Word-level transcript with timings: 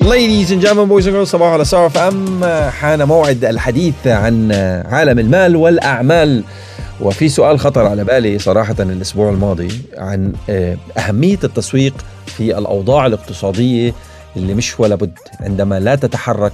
Ladies 0.00 0.52
and 0.52 0.60
gentlemen, 0.60 0.88
boys 0.88 1.06
and 1.06 1.14
girls, 1.14 1.28
صباح 1.28 1.52
على 1.52 1.64
صار 1.64 2.08
أم. 2.08 2.44
حان 2.70 3.02
موعد 3.02 3.44
الحديث 3.44 4.06
عن 4.06 4.52
عالم 4.86 5.18
المال 5.18 5.56
والأعمال. 5.56 6.44
وفي 7.00 7.28
سؤال 7.28 7.58
خطر 7.58 7.86
على 7.86 8.04
بالي 8.04 8.38
صراحة 8.38 8.74
الأسبوع 8.80 9.30
الماضي 9.30 9.68
عن 9.96 10.32
أهمية 10.98 11.38
التسويق 11.44 11.94
في 12.26 12.58
الأوضاع 12.58 13.06
الاقتصادية 13.06 13.94
اللي 14.36 14.54
مش 14.54 14.80
ولا 14.80 14.94
بد 14.94 15.18
عندما 15.40 15.80
لا 15.80 15.94
تتحرك 15.94 16.52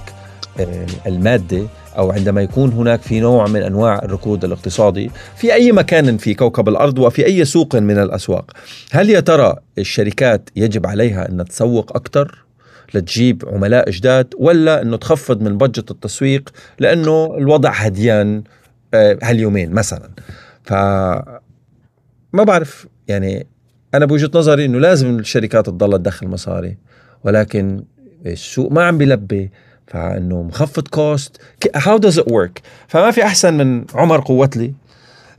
المادة 1.07 1.67
أو 1.97 2.11
عندما 2.11 2.41
يكون 2.41 2.71
هناك 2.71 3.01
في 3.01 3.19
نوع 3.19 3.47
من 3.47 3.61
أنواع 3.61 3.99
الركود 4.03 4.43
الاقتصادي 4.43 5.11
في 5.35 5.53
أي 5.53 5.71
مكان 5.71 6.17
في 6.17 6.33
كوكب 6.33 6.69
الأرض 6.69 6.99
وفي 6.99 7.25
أي 7.25 7.45
سوق 7.45 7.75
من 7.75 7.99
الأسواق. 7.99 8.51
هل 8.91 9.09
يا 9.09 9.19
ترى 9.19 9.55
الشركات 9.77 10.49
يجب 10.55 10.87
عليها 10.87 11.29
أن 11.29 11.45
تسوق 11.45 11.95
أكثر؟ 11.95 12.44
لتجيب 12.93 13.43
عملاء 13.47 13.89
جداد 13.89 14.33
ولا 14.37 14.81
أنه 14.81 14.97
تخفض 14.97 15.41
من 15.41 15.57
budget 15.57 15.91
التسويق 15.91 16.49
لأنه 16.79 17.37
الوضع 17.37 17.71
هديان 17.71 18.43
هاليومين 19.23 19.71
مثلا. 19.71 20.09
ف 20.63 20.73
ما 22.33 22.43
بعرف 22.43 22.87
يعني 23.07 23.47
أنا 23.93 24.05
بوجهة 24.05 24.31
نظري 24.35 24.65
أنه 24.65 24.79
لازم 24.79 25.19
الشركات 25.19 25.65
تضل 25.65 25.97
تدخل 25.97 26.27
مصاري 26.27 26.77
ولكن 27.23 27.83
السوق 28.25 28.71
ما 28.71 28.85
عم 28.85 28.97
بيلبي 28.97 29.51
فإنه 29.87 30.43
مخفض 30.43 30.87
cost 30.87 31.37
how 31.75 31.97
does 31.97 32.19
it 32.19 32.31
work 32.31 32.61
فما 32.87 33.11
في 33.11 33.23
أحسن 33.23 33.53
من 33.53 33.85
عمر 33.93 34.21
قوتلي 34.21 34.73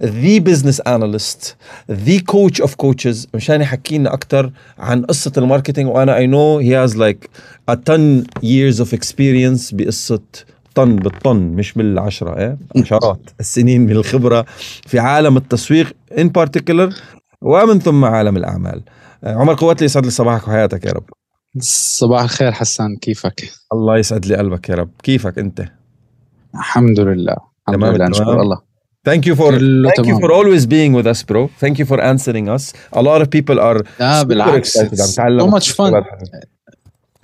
the 0.03 0.39
business 0.39 0.81
analyst 0.81 1.57
the 1.91 2.21
coach 2.27 2.61
of 2.61 2.75
coaches 2.75 3.27
مشان 3.35 3.61
يحكي 3.61 3.99
لنا 3.99 4.15
أكثر 4.15 4.53
عن 4.79 5.05
قصة 5.05 5.33
ال 5.39 5.43
marketing. 5.43 5.89
وأنا 5.91 6.17
I 6.17 6.27
know 6.27 6.59
he 6.59 6.77
has 6.77 6.97
like 6.97 7.31
a 7.69 7.75
ten 7.75 8.25
years 8.43 8.81
of 8.81 8.95
experience 8.95 9.75
بقصة 9.75 10.21
طن 10.75 10.97
بالطن 10.97 11.37
مش 11.37 11.73
بالعشرة 11.73 12.39
إيه؟ 12.39 12.59
عشرات 12.77 13.21
السنين 13.41 13.81
من 13.81 13.91
الخبرة 13.93 14.45
في 14.87 14.99
عالم 14.99 15.37
التسويق 15.37 15.93
in 16.19 16.29
particular 16.29 16.95
ومن 17.43 17.81
ثم 17.81 18.05
عالم 18.05 18.37
الأعمال. 18.37 18.83
عمر 19.25 19.55
قوتلي 19.55 19.85
يسعد 19.85 20.05
لي 20.05 20.11
صباحك 20.11 20.49
وحياتك 20.49 20.85
يا 20.85 20.93
رب. 20.93 21.05
صباح 21.61 22.23
الخير 22.23 22.53
حسان 22.53 22.97
كيفك؟ 23.01 23.51
الله 23.73 23.99
يسعد 23.99 24.27
لي 24.27 24.37
قلبك 24.37 24.69
يا 24.69 24.75
رب. 24.75 24.91
كيفك 25.03 25.39
أنت؟ 25.39 25.65
الحمد 26.55 27.01
لله 27.01 27.37
الحمد 27.69 27.85
لله 27.85 28.09
نشكر 28.09 28.43
الله. 28.43 28.76
Thank 29.09 29.23
you 29.29 29.35
for 29.41 29.51
thank 29.97 30.07
you 30.11 30.19
for 30.25 30.31
always 30.39 30.65
being 30.77 30.93
with 30.99 31.07
us 31.13 31.21
bro. 31.31 31.43
Thank 31.63 31.75
you 31.81 31.87
for 31.91 31.99
answering 32.13 32.47
us. 32.57 32.65
A 32.93 33.03
lot 33.03 33.21
of 33.23 33.29
people 33.31 33.59
are 33.61 33.85
لا 34.01 34.23
بالعكس. 34.23 34.79
so 34.79 35.47
much 35.47 35.73
fun. 35.73 35.93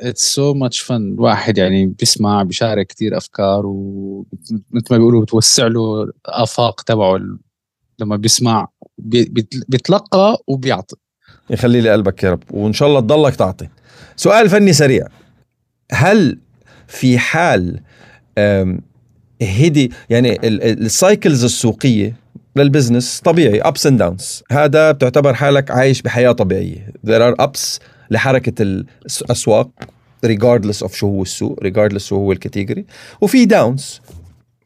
It's 0.03 0.23
so 0.23 0.55
much 0.55 0.83
fun. 0.83 0.91
الواحد 0.91 1.59
يعني 1.59 1.87
بيسمع 1.87 2.43
بيشارك 2.43 2.87
كثير 2.87 3.17
أفكار 3.17 3.67
ومثل 3.67 4.63
ما 4.91 4.99
بيقولوا 4.99 5.23
بتوسع 5.23 5.67
له 5.67 6.03
الافاق 6.29 6.81
تبعه 6.81 7.21
لما 7.99 8.17
بيسمع. 8.17 8.69
بيتلقى 9.69 10.43
وبيعطي. 10.47 10.97
يخلي 11.51 11.81
لي 11.81 11.93
قلبك 11.93 12.23
يا 12.23 12.31
رب. 12.31 12.43
وإن 12.51 12.73
شاء 12.73 12.89
الله 12.89 13.01
تضلك 13.01 13.37
تعطي. 13.37 13.69
سؤال 14.17 14.49
فني 14.49 14.73
سريع. 14.73 15.07
هل 15.93 16.39
في 16.87 17.19
حال 17.19 17.81
هدي 19.43 19.93
يعني 20.11 20.39
ال 20.45 20.59
cycles 20.59 21.45
السوقية 21.45 22.17
لل 22.57 22.69
business 22.69 23.21
طبيعي 23.25 23.61
ups 23.61 23.87
and 23.87 23.99
downs 23.99 24.43
هذا 24.51 24.93
بتعتبر 24.93 25.35
حالك 25.35 25.71
عايش 25.71 26.03
بحياة 26.03 26.33
طبيعية. 26.33 26.93
There 27.07 27.21
are 27.33 27.45
ups 27.45 27.81
لحركة 28.11 28.63
الأسواق 28.63 29.71
regardless 30.27 30.87
of 30.87 30.93
شو 30.95 31.07
هو 31.07 31.23
السوق 31.23 31.61
regardless 31.65 31.97
شو 31.97 32.17
هو 32.17 32.33
ال 32.33 32.38
category 32.38 32.85
وفي 33.21 33.45
downs 33.45 34.01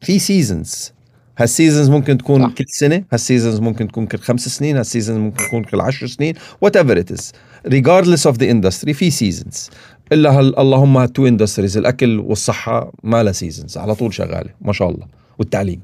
في 0.01 0.19
seasons 0.19 0.91
هال 1.37 1.49
seasons 1.49 1.89
ممكن 1.89 2.17
تكون 2.17 2.43
صح. 2.43 2.53
كل 2.53 2.65
سنة 2.67 3.03
هال 3.11 3.22
seasons 3.22 3.59
ممكن 3.59 3.87
تكون 3.87 4.05
كل 4.05 4.17
خمس 4.17 4.47
سنين 4.47 4.77
هال 4.77 4.86
seasons 4.86 5.19
ممكن 5.19 5.45
تكون 5.45 5.63
كل 5.63 5.81
عشر 5.81 6.07
سنين 6.07 6.33
whatever 6.61 6.99
it 6.99 7.11
is 7.11 7.31
regardless 7.67 8.31
of 8.31 8.35
the 8.37 8.45
industry 8.45 8.91
في 8.91 9.11
seasons 9.11 9.69
إلا 10.11 10.39
هال 10.39 10.59
اللهم 10.59 10.97
هال 10.97 11.09
two 11.09 11.27
industries 11.27 11.77
الأكل 11.77 12.19
والصحة 12.19 12.91
ما 13.03 13.23
لها 13.23 13.31
seasons 13.31 13.77
على 13.77 13.95
طول 13.95 14.13
شغالة 14.13 14.49
ما 14.61 14.73
شاء 14.73 14.89
الله 14.89 15.07
والتعليم. 15.39 15.81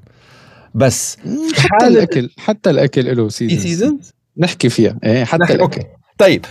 بس 0.75 1.17
حتى 1.55 1.87
الأكل 1.87 2.29
حتى 2.37 2.69
الأكل 2.69 3.17
له 3.17 3.29
seasons 3.29 4.13
نحكي 4.37 4.69
فيها 4.69 4.99
إيه 5.03 5.23
حتى 5.23 5.43
نحكي. 5.43 5.53
الأكل. 5.53 5.81
أوكي. 5.81 5.87
طيب 6.17 6.45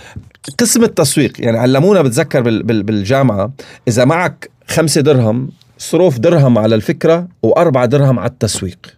قسم 0.57 0.83
التسويق 0.83 1.41
يعني 1.41 1.57
علمونا 1.57 2.01
بتذكر 2.01 2.41
بالجامعة 2.61 3.53
إذا 3.87 4.05
معك 4.05 4.49
خمسة 4.67 5.01
درهم 5.01 5.49
صروف 5.77 6.19
درهم 6.19 6.57
على 6.57 6.75
الفكرة 6.75 7.27
وأربعة 7.43 7.85
درهم 7.85 8.19
على 8.19 8.29
التسويق. 8.29 8.97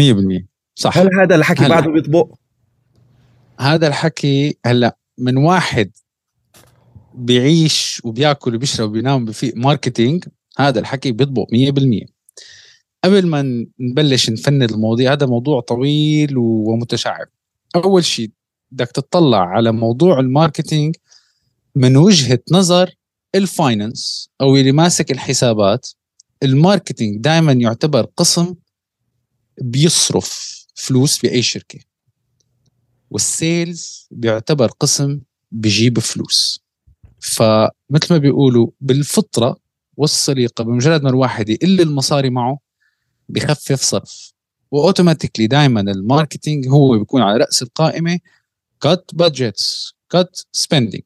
100% 0.00 0.02
صح. 0.74 0.98
هل 0.98 1.08
هذا 1.22 1.34
الحكي 1.34 1.68
بعده 1.68 1.90
بيطبق؟ 1.90 2.28
هذا 3.60 3.86
الحكي 3.86 4.58
هلا 4.66 4.96
من 5.18 5.36
واحد 5.36 5.90
بيعيش 7.14 8.00
وبياكل 8.04 8.54
وبيشرب 8.54 8.88
وبينام 8.88 9.24
بفي 9.24 9.52
marketing 9.56 10.24
هذا 10.58 10.80
الحكي 10.80 11.12
بيطبق 11.12 11.46
100% 11.54 12.06
قبل 13.04 13.26
ما 13.26 13.66
نبلش 13.80 14.30
نفند 14.30 14.62
المواضيع 14.62 15.12
هذا 15.12 15.26
موضوع 15.26 15.60
طويل 15.60 16.36
ومتشعب. 16.36 17.26
أول 17.76 18.04
شيء 18.04 18.30
بدك 18.70 18.88
تطلع 18.92 19.48
على 19.48 19.72
موضوع 19.72 20.20
ال 20.20 20.28
marketing 20.28 20.96
من 21.74 21.96
وجهة 21.96 22.40
نظر 22.50 22.94
ال 23.34 23.46
finance 23.46 24.30
أو 24.40 24.56
اللي 24.56 24.72
ماسك 24.72 25.10
الحسابات. 25.12 25.88
ال 26.42 26.50
marketing 26.50 27.20
دائما 27.20 27.52
يعتبر 27.52 28.04
قسم 28.16 28.54
بيصرف 29.60 30.60
فلوس 30.74 31.18
بأي 31.18 31.42
شركة 31.42 31.78
وال 33.10 33.38
sales 33.38 34.08
بيعتبر 34.10 34.66
قسم 34.66 35.20
بيجيب 35.50 35.98
فلوس. 35.98 36.64
فمثل 37.20 38.06
ما 38.10 38.18
بيقولوا 38.18 38.70
بالفطرة 38.80 39.56
والسليقة 39.96 40.64
بمجرد 40.64 41.02
ما 41.02 41.10
الواحد 41.10 41.48
يقل 41.48 41.80
المصاري 41.80 42.30
معه 42.30 42.58
بخفف 43.28 43.82
صرف. 43.82 44.32
و 44.70 44.75
automatically 44.75 45.46
دائما 45.46 45.80
ال 45.80 45.89
marketing 45.89 46.68
هو 46.68 46.98
بيكون 46.98 47.22
على 47.22 47.36
رأس 47.36 47.62
القائمة 47.62 48.18
cut 48.80 49.10
budgets 49.14 49.94
cut 50.10 50.40
spending 50.52 51.02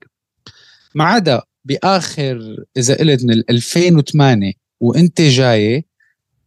ما 0.94 1.04
عدا 1.04 1.42
بآخر 1.64 2.64
إذا 2.76 2.98
قلت 2.98 3.24
من 3.24 3.42
2008 3.50 4.52
وإنت 4.80 5.20
جاي 5.20 5.84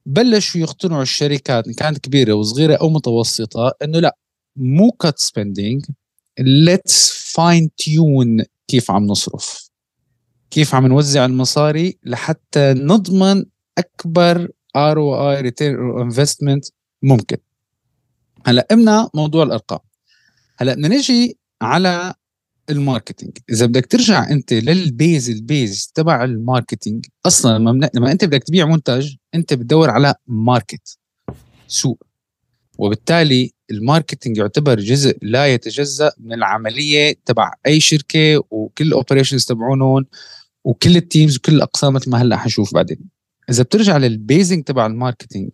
بلشوا 0.05 0.61
يقتنعوا 0.61 1.01
الشركات 1.01 1.67
إن 1.67 1.73
كانت 1.73 1.97
كبيرة 1.97 2.33
وصغيرة 2.33 2.75
أو 2.75 2.89
متوسطة 2.89 3.73
إنه 3.83 3.99
لا 3.99 4.17
مو 4.55 4.91
cut 4.91 5.19
spending 5.19 5.85
let's 6.39 7.11
fine 7.11 7.75
tune 7.75 8.43
كيف 8.67 8.91
عم 8.91 9.05
نصرف؟ 9.05 9.69
كيف 10.51 10.75
عم 10.75 10.87
نوزع 10.87 11.25
المصاري 11.25 11.97
لحتى 12.03 12.73
نضمن 12.73 13.45
أكبر 13.77 14.49
ROI 14.75 14.97
return 14.97 16.01
investment 16.01 16.65
ممكن. 17.03 17.37
هلأ 18.45 18.67
امنا 18.71 19.09
موضوع 19.13 19.43
الأرقام. 19.43 19.79
هلأ 20.57 20.73
بدنا 20.73 20.87
نجي 20.87 21.37
على 21.61 22.13
ال 22.69 22.75
marketing. 22.75 23.37
إذا 23.49 23.65
بدك 23.65 23.85
ترجع 23.85 24.29
أنت 24.29 24.53
لل 24.53 24.78
base 24.78 25.29
ال 25.29 25.41
base 25.41 25.91
تبع 25.95 26.23
ال 26.23 26.31
marketing 26.31 27.05
أصلا 27.25 27.57
لما, 27.57 27.89
لما 27.93 28.11
أنت 28.11 28.25
بدك 28.25 28.43
تبيع 28.43 28.65
منتج 28.65 29.15
أنت 29.35 29.53
بتدور 29.53 29.89
على 29.89 30.15
market 30.27 30.97
سوق. 31.67 32.03
وبالتالي 32.77 33.53
ال 33.71 33.78
marketing 33.78 34.37
يعتبر 34.37 34.79
جزء 34.79 35.17
لا 35.21 35.47
يتجزأ 35.53 36.11
من 36.17 36.33
العملية 36.33 37.15
تبع 37.25 37.53
أي 37.65 37.79
شركة 37.79 38.43
وكل 38.51 38.87
ال 38.87 38.92
operations 38.92 39.45
تبعونهم 39.45 40.05
وكل 40.63 40.97
ال 40.97 41.04
teams 41.04 41.37
وكل 41.37 41.55
الأقسام 41.55 41.93
مثل 41.93 42.09
ما 42.09 42.21
هلأ 42.21 42.37
حنشوف 42.37 42.73
بعدين. 42.73 42.99
إذا 43.49 43.63
بترجع 43.63 43.97
لل 43.97 44.16
basic 44.16 44.63
تبع 44.63 44.85
ال 44.85 44.92
marketing 44.92 45.51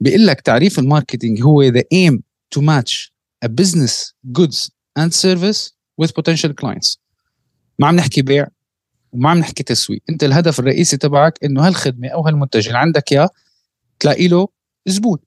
بيقول 0.00 0.26
لك 0.26 0.40
تعريف 0.40 0.78
ال 0.78 0.84
marketing 0.84 1.42
هو 1.42 1.70
the 1.70 1.82
aim 1.94 2.18
to 2.54 2.62
match 2.62 3.10
a 3.44 3.48
business 3.48 4.12
goods 4.38 4.70
and 4.98 5.14
service 5.14 5.70
with 6.02 6.10
potential 6.14 6.52
clients. 6.62 6.98
ما 7.78 7.86
عم 7.86 7.96
نحكي 7.96 8.22
بيع 8.22 8.46
وما 9.12 9.30
عم 9.30 9.38
نحكي 9.38 9.62
تسويق. 9.62 10.02
أنت 10.10 10.24
الهدف 10.24 10.60
الرئيسي 10.60 10.96
تبعك 10.96 11.38
إنه 11.44 11.66
هالخدمة 11.66 12.08
أو 12.08 12.26
هالمنتج 12.26 12.66
اللي 12.66 12.78
عندك 12.78 13.12
إياه 13.12 13.30
تلاقي 14.00 14.28
له 14.28 14.48
زبون. 14.86 15.18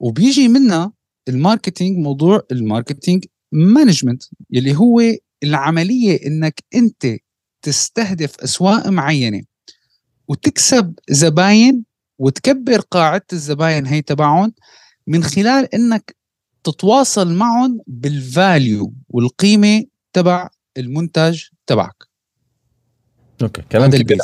وبيجي 0.00 0.48
منا 0.48 0.92
ال 1.28 1.35
marketing 1.35 1.98
موضوع 1.98 2.42
ال 2.52 2.59
marketing 2.59 3.24
management 3.52 4.22
يلي 4.50 4.76
هو 4.76 5.02
العملية 5.42 6.26
إنك 6.26 6.64
أنت 6.74 7.16
تستهدف 7.62 8.40
أسواق 8.40 8.88
معينة 8.88 9.42
وتكسب 10.28 10.94
زباين 11.10 11.84
وتكبر 12.18 12.80
قاعدة 12.80 13.26
الزباين 13.32 13.86
هي 13.86 14.02
تبعهم 14.02 14.52
من 15.06 15.22
خلال 15.24 15.74
إنك 15.74 16.16
تتواصل 16.64 17.34
معهم 17.34 17.80
بال 17.86 18.16
value 18.16 18.92
والقيمة 19.08 19.84
تبع 20.12 20.48
المنتج 20.76 21.42
تبعك. 21.66 22.04
أوكي 23.42 23.62
كلام 23.62 23.84
هذا 23.84 23.96
ال 23.96 24.00
base. 24.00 24.20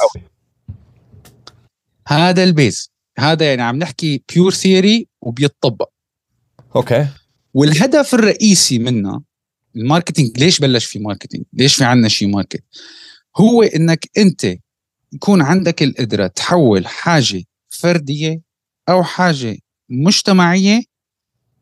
هذا 2.08 2.44
ال 2.44 2.52
base. 2.52 2.90
هذا 3.18 3.48
يعني 3.48 3.62
عم 3.62 3.76
نحكي 3.76 4.22
pure 4.34 4.52
theory 4.52 5.08
وبيتطبق. 5.20 5.90
أوكي. 6.76 7.08
والهدف 7.54 8.14
الرئيسي 8.14 8.78
منه 8.78 9.22
ال 9.76 9.82
marketing 9.82 10.38
ليش 10.38 10.58
بلش 10.60 10.84
في 10.84 10.98
marketing؟ 10.98 11.44
ليش 11.52 11.74
في 11.74 11.84
عندنا 11.84 12.08
شيء 12.08 12.28
market؟ 12.28 12.64
هو 13.36 13.62
إنك 13.62 14.08
أنت 14.18 14.56
يكون 15.12 15.42
عندك 15.42 15.82
القدرة 15.82 16.26
تحول 16.26 16.86
حاجة 16.86 17.44
فردية 17.68 18.40
أو 18.88 19.02
حاجة 19.02 19.58
مجتمعية 19.88 20.82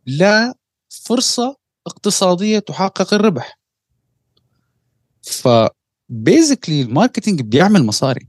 لفرصة 0.06 1.56
اقتصادية 1.86 2.58
تحقق 2.58 3.14
الربح. 3.14 3.58
ف 5.22 5.38
basically 5.38 6.82
ال 6.82 6.88
marketing 6.88 7.40
بيعمل 7.40 7.84
مصاري. 7.84 8.28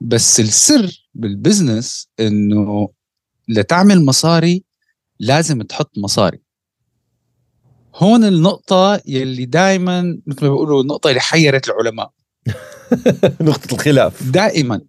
بس 0.00 0.40
السر 0.40 1.08
بال 1.14 1.33
business 1.33 2.08
إنه 2.20 2.88
لتعمل 3.48 4.04
مصاري 4.04 4.64
لازم 5.20 5.62
تحط 5.62 5.98
مصاري. 5.98 6.40
هون 7.94 8.24
النقطة 8.24 9.00
يلي 9.06 9.44
دائما 9.44 10.02
مثل 10.26 10.44
ما 10.44 10.48
بيقولوا 10.48 10.82
النقطة 10.82 11.08
اللي 11.08 11.20
حيرت 11.20 11.68
العلماء. 11.68 12.10
نقطة 13.40 13.74
الخلاف. 13.74 14.22
دائما. 14.22 14.80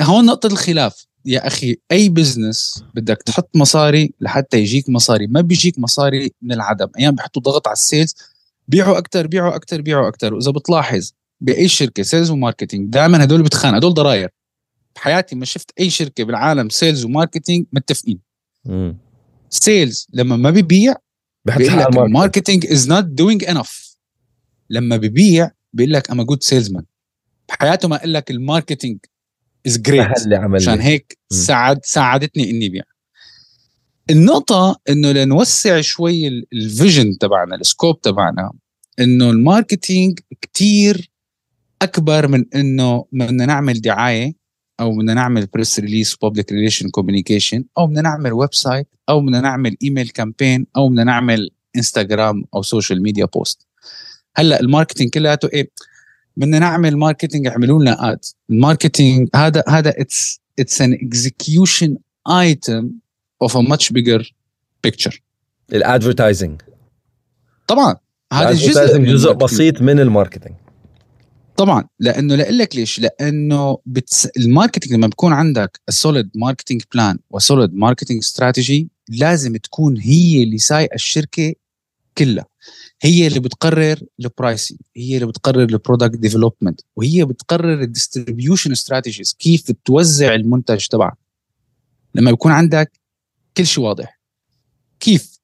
هون 0.00 0.26
نقطة 0.26 0.46
الخلاف. 0.46 1.06
يا 1.24 1.46
أخي 1.46 1.76
أي 1.92 2.08
business 2.08 2.84
بدك 2.94 3.22
تحط 3.22 3.56
مصاري 3.56 4.14
لحتى 4.20 4.58
يجيك 4.58 4.88
مصاري. 4.88 5.26
ما 5.26 5.40
بيجيك 5.40 5.78
مصاري 5.78 6.30
من 6.42 6.52
العدم. 6.52 6.88
أيام 6.98 7.14
بحطوا 7.14 7.42
ضغط 7.42 7.68
على 7.68 7.74
ال 7.74 7.80
sales. 7.80 8.14
بيعوا 8.68 8.98
أكتر 8.98 9.26
بيعوا 9.26 9.54
أكتر 9.54 9.80
بيعوا 9.80 10.08
أكتر. 10.08 10.34
وإذا 10.34 10.50
بتلاحظ 10.50 11.10
بأي 11.40 11.68
شركة 11.68 12.02
sales 12.02 12.30
و 12.30 12.36
marketing 12.36 12.92
دائما 12.92 13.24
هدول 13.24 13.42
بتخانقوا 13.42 13.78
هدول 13.78 13.94
ضراير. 13.94 14.30
بحياتي 14.96 15.36
ما 15.36 15.44
شفت 15.44 15.70
أي 15.80 15.90
شركة 15.90 16.24
بالعالم 16.24 16.68
sales 16.68 17.04
و 17.04 17.10
marketing 17.10 17.66
متفقين. 17.72 18.20
sales 19.54 20.06
لما 20.12 20.36
ما 20.36 20.50
بيبيع 20.50 20.94
بيقول 21.44 21.62
لك 21.66 21.72
ال 21.88 21.89
market. 21.89 21.98
ال 22.06 22.12
marketing 22.12 22.66
is 22.66 22.88
not 22.88 23.04
doing 23.04 23.44
enough 23.44 23.96
لما 24.70 24.96
ببيع 24.96 25.50
بيقول 25.72 25.92
لك 25.92 26.10
I'm 26.10 26.22
good 26.22 26.42
salesman 26.42 26.84
بحياته 27.48 27.88
ما 27.88 27.96
قال 27.96 28.12
لك 28.12 28.30
ال 28.30 28.37
marketing 28.37 28.98
is 29.66 29.78
great 29.78 30.00
عشان. 30.56 30.80
هيك. 30.80 31.18
ساعد 31.32 31.80
ساعدتني 31.84 32.50
إني 32.50 32.68
بيع 32.68 32.82
النقطة 34.10 34.80
إنه 34.88 35.12
لنوسع 35.12 35.80
شوي 35.80 36.28
ال- 36.28 36.46
ال 36.52 36.61
vision 36.61 37.18
تبعنا 37.18 37.54
ال 37.56 37.63
scope 37.63 38.00
تبعنا 38.00 38.52
إنه 39.00 39.30
ال 39.30 39.39
marketing 39.39 40.18
كتير 40.40 41.10
أكبر 41.82 42.28
من 42.28 42.44
إنه 42.54 43.04
بدنا 43.12 43.46
نعمل 43.46 43.80
دعاية 43.80 44.34
أو 44.80 44.96
بدنا 44.96 45.14
نعمل 45.14 45.46
press 45.46 45.78
release 45.78 46.14
و 46.14 46.19
public 46.19 46.52
relation 46.52 46.88
communication 46.90 47.64
أو 47.78 47.86
بدنا 47.86 48.00
نعمل 48.00 48.32
website 48.32 48.88
أو 49.08 49.20
بدنا 49.20 49.40
نعمل 49.40 49.76
email 49.82 50.08
campaign 50.08 50.66
أو 50.76 50.88
بدنا 50.88 51.04
نعمل 51.04 51.50
انستغرام 51.76 52.44
أو 52.54 52.62
social 52.62 53.02
media 53.02 53.24
post 53.24 53.66
هلأ 54.36 54.60
ال 54.60 54.65
marketing 54.65 55.10
كلياته 55.10 55.48
إيه؟ 55.52 55.70
بدنا 56.36 56.58
نعمل 56.58 56.96
marketing 56.96 57.46
اعملوا 57.46 57.80
لنا 57.82 58.12
ad 58.12 58.24
ال 58.50 58.58
marketing 58.58 59.28
هذا 59.34 59.64
هذا 59.68 59.94
it's 60.00 60.40
it's 60.58 60.82
an 60.82 60.92
execution 60.92 61.96
item 62.30 62.90
of 63.42 63.56
a 63.56 63.60
much 63.60 63.92
bigger 63.92 64.34
picture 64.82 65.22
ال 65.72 65.79
advertising. 65.79 66.62
طبعا. 67.66 67.96
هذا 68.32 68.52
جزء 68.52 68.98
جزء. 68.98 69.32
بسيط 69.32 69.82
من 69.82 70.00
ال 70.00 70.05
marketing. 70.05 70.56
طبعا 71.62 71.84
لأنه 72.00 72.34
لأقول 72.34 72.58
لك 72.58 72.76
ليش؟ 72.76 73.00
لأنه 73.00 73.78
بتس... 73.86 74.26
ال 74.26 74.33
marketing 74.33 74.94
لما 74.94 75.06
بيكون 75.06 75.32
عندك 75.32 75.80
solid 75.90 76.30
marketing 76.34 76.82
plan 76.94 77.18
و 77.30 77.37
solid 77.37 77.74
marketing 77.74 78.18
strategy 78.18 78.88
لازم 79.08 79.56
تكون 79.56 79.98
هي 79.98 80.42
اللي 80.42 80.58
سايقة 80.58 80.94
الشركة 80.94 81.54
كلها. 82.18 82.46
هي 83.02 83.26
اللي 83.26 83.40
بتقرر 83.40 84.00
ال 84.20 84.27
pricing 84.27 84.78
هي 84.96 85.14
اللي 85.14 85.26
بتقرر 85.26 85.62
ال 85.62 85.69
product 85.69 86.18
development 86.18 86.80
وهي 86.96 87.24
بتقرر 87.24 87.80
ال 87.82 87.89
distribution 87.89 88.72
strategies 88.72 89.32
كيف 89.32 89.72
توزع 89.84 90.34
المنتج 90.34 90.86
تبعك. 90.86 91.18
لما 92.14 92.30
يكون 92.30 92.52
عندك 92.52 93.00
كل 93.56 93.66
شيء 93.66 93.84
واضح. 93.84 94.20
كيف؟ 95.00 95.38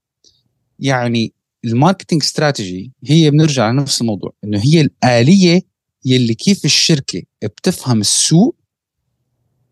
يعني 0.79 1.33
الماركتينج 1.65 2.23
استراتيجي 2.23 2.93
هي 3.05 3.31
بنرجع 3.31 3.71
لنفس 3.71 4.01
الموضوع 4.01 4.33
إنه 4.45 4.59
هي 4.59 4.81
الآلية 4.81 5.78
يلي 6.05 6.35
كيف 6.35 6.65
الشركة 6.65 7.23
بتفهم 7.43 8.01
السوق 8.01 8.57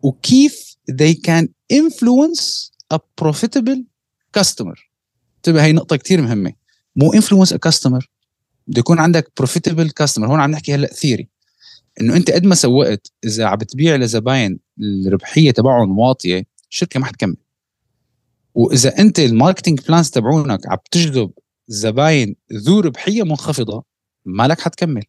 وكيف 0.02 0.76
they 0.90 1.14
can 1.14 1.46
influence 1.72 2.70
a 2.94 2.98
profitable 3.20 3.80
customer. 4.38 4.78
انتبه 5.36 5.64
هي 5.64 5.72
نقطة 5.72 5.96
كتير 5.96 6.22
مهمة. 6.22 6.52
مو 6.96 7.12
influence 7.12 7.50
a 7.50 7.58
customer 7.68 8.06
بده 8.66 8.78
يكون 8.78 8.98
عندك 8.98 9.32
profitable 9.42 9.88
customer. 10.02 10.24
هون 10.24 10.40
عم 10.40 10.50
نحكي 10.50 10.74
هلأ 10.74 10.86
ثيري 10.86 11.28
إنه 12.00 12.16
أنت 12.16 12.30
قد 12.30 12.44
ما 12.44 12.54
سوقت 12.54 13.12
إذا 13.24 13.44
عم 13.44 13.56
بتبيع 13.56 13.96
لزباين 13.96 14.58
الربحية 14.80 15.50
تبعهم 15.50 15.98
واطية 15.98 16.46
الشركة 16.70 17.00
ما 17.00 17.06
حتكمل. 17.06 17.36
وإذا 18.54 18.98
أنت 18.98 19.18
الماركتينج 19.18 19.80
بلانز 19.80 20.10
تبعونك 20.10 20.66
عم 20.66 20.78
تجذب 20.90 21.30
زباين 21.68 22.36
ذو 22.52 22.80
ربحية 22.80 23.22
منخفضة 23.22 23.84
مالك 24.24 24.60
حتكمل. 24.60 25.02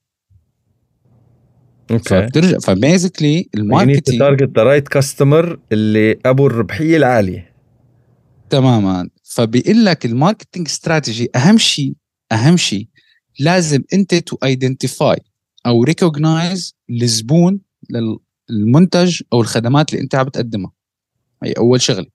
أوكي. 1.91 2.03
فبترجع 2.09 2.57
فبيزكلي 2.59 3.49
الماركتينج 3.55 4.19
تارجت 4.19 4.57
ذا 4.57 4.63
رايت 4.63 4.87
كاستمر 4.87 5.59
اللي 5.71 6.19
أبو 6.25 6.47
الربحية 6.47 6.97
العالية. 6.97 7.53
تماما. 8.49 9.09
فبيقول 9.23 9.85
لك 9.85 10.05
الماركتينج 10.05 10.67
استراتيجي 10.67 11.29
أهم 11.35 11.57
شيء 11.57 11.93
أهم 12.31 12.57
شيء 12.57 12.87
لازم 13.39 13.83
أنت 13.93 14.15
تو 14.15 14.37
ايدنتيفاي 14.43 15.17
أو 15.65 15.83
ريكوجنايز 15.83 16.75
الزبون 16.89 17.59
للمنتج 18.49 19.21
أو 19.33 19.41
الخدمات 19.41 19.93
اللي 19.93 20.03
أنت 20.03 20.15
عم 20.15 20.25
بتقدمها. 20.25 20.71
هي 21.43 21.51
أول 21.51 21.81
شغلة. 21.81 22.05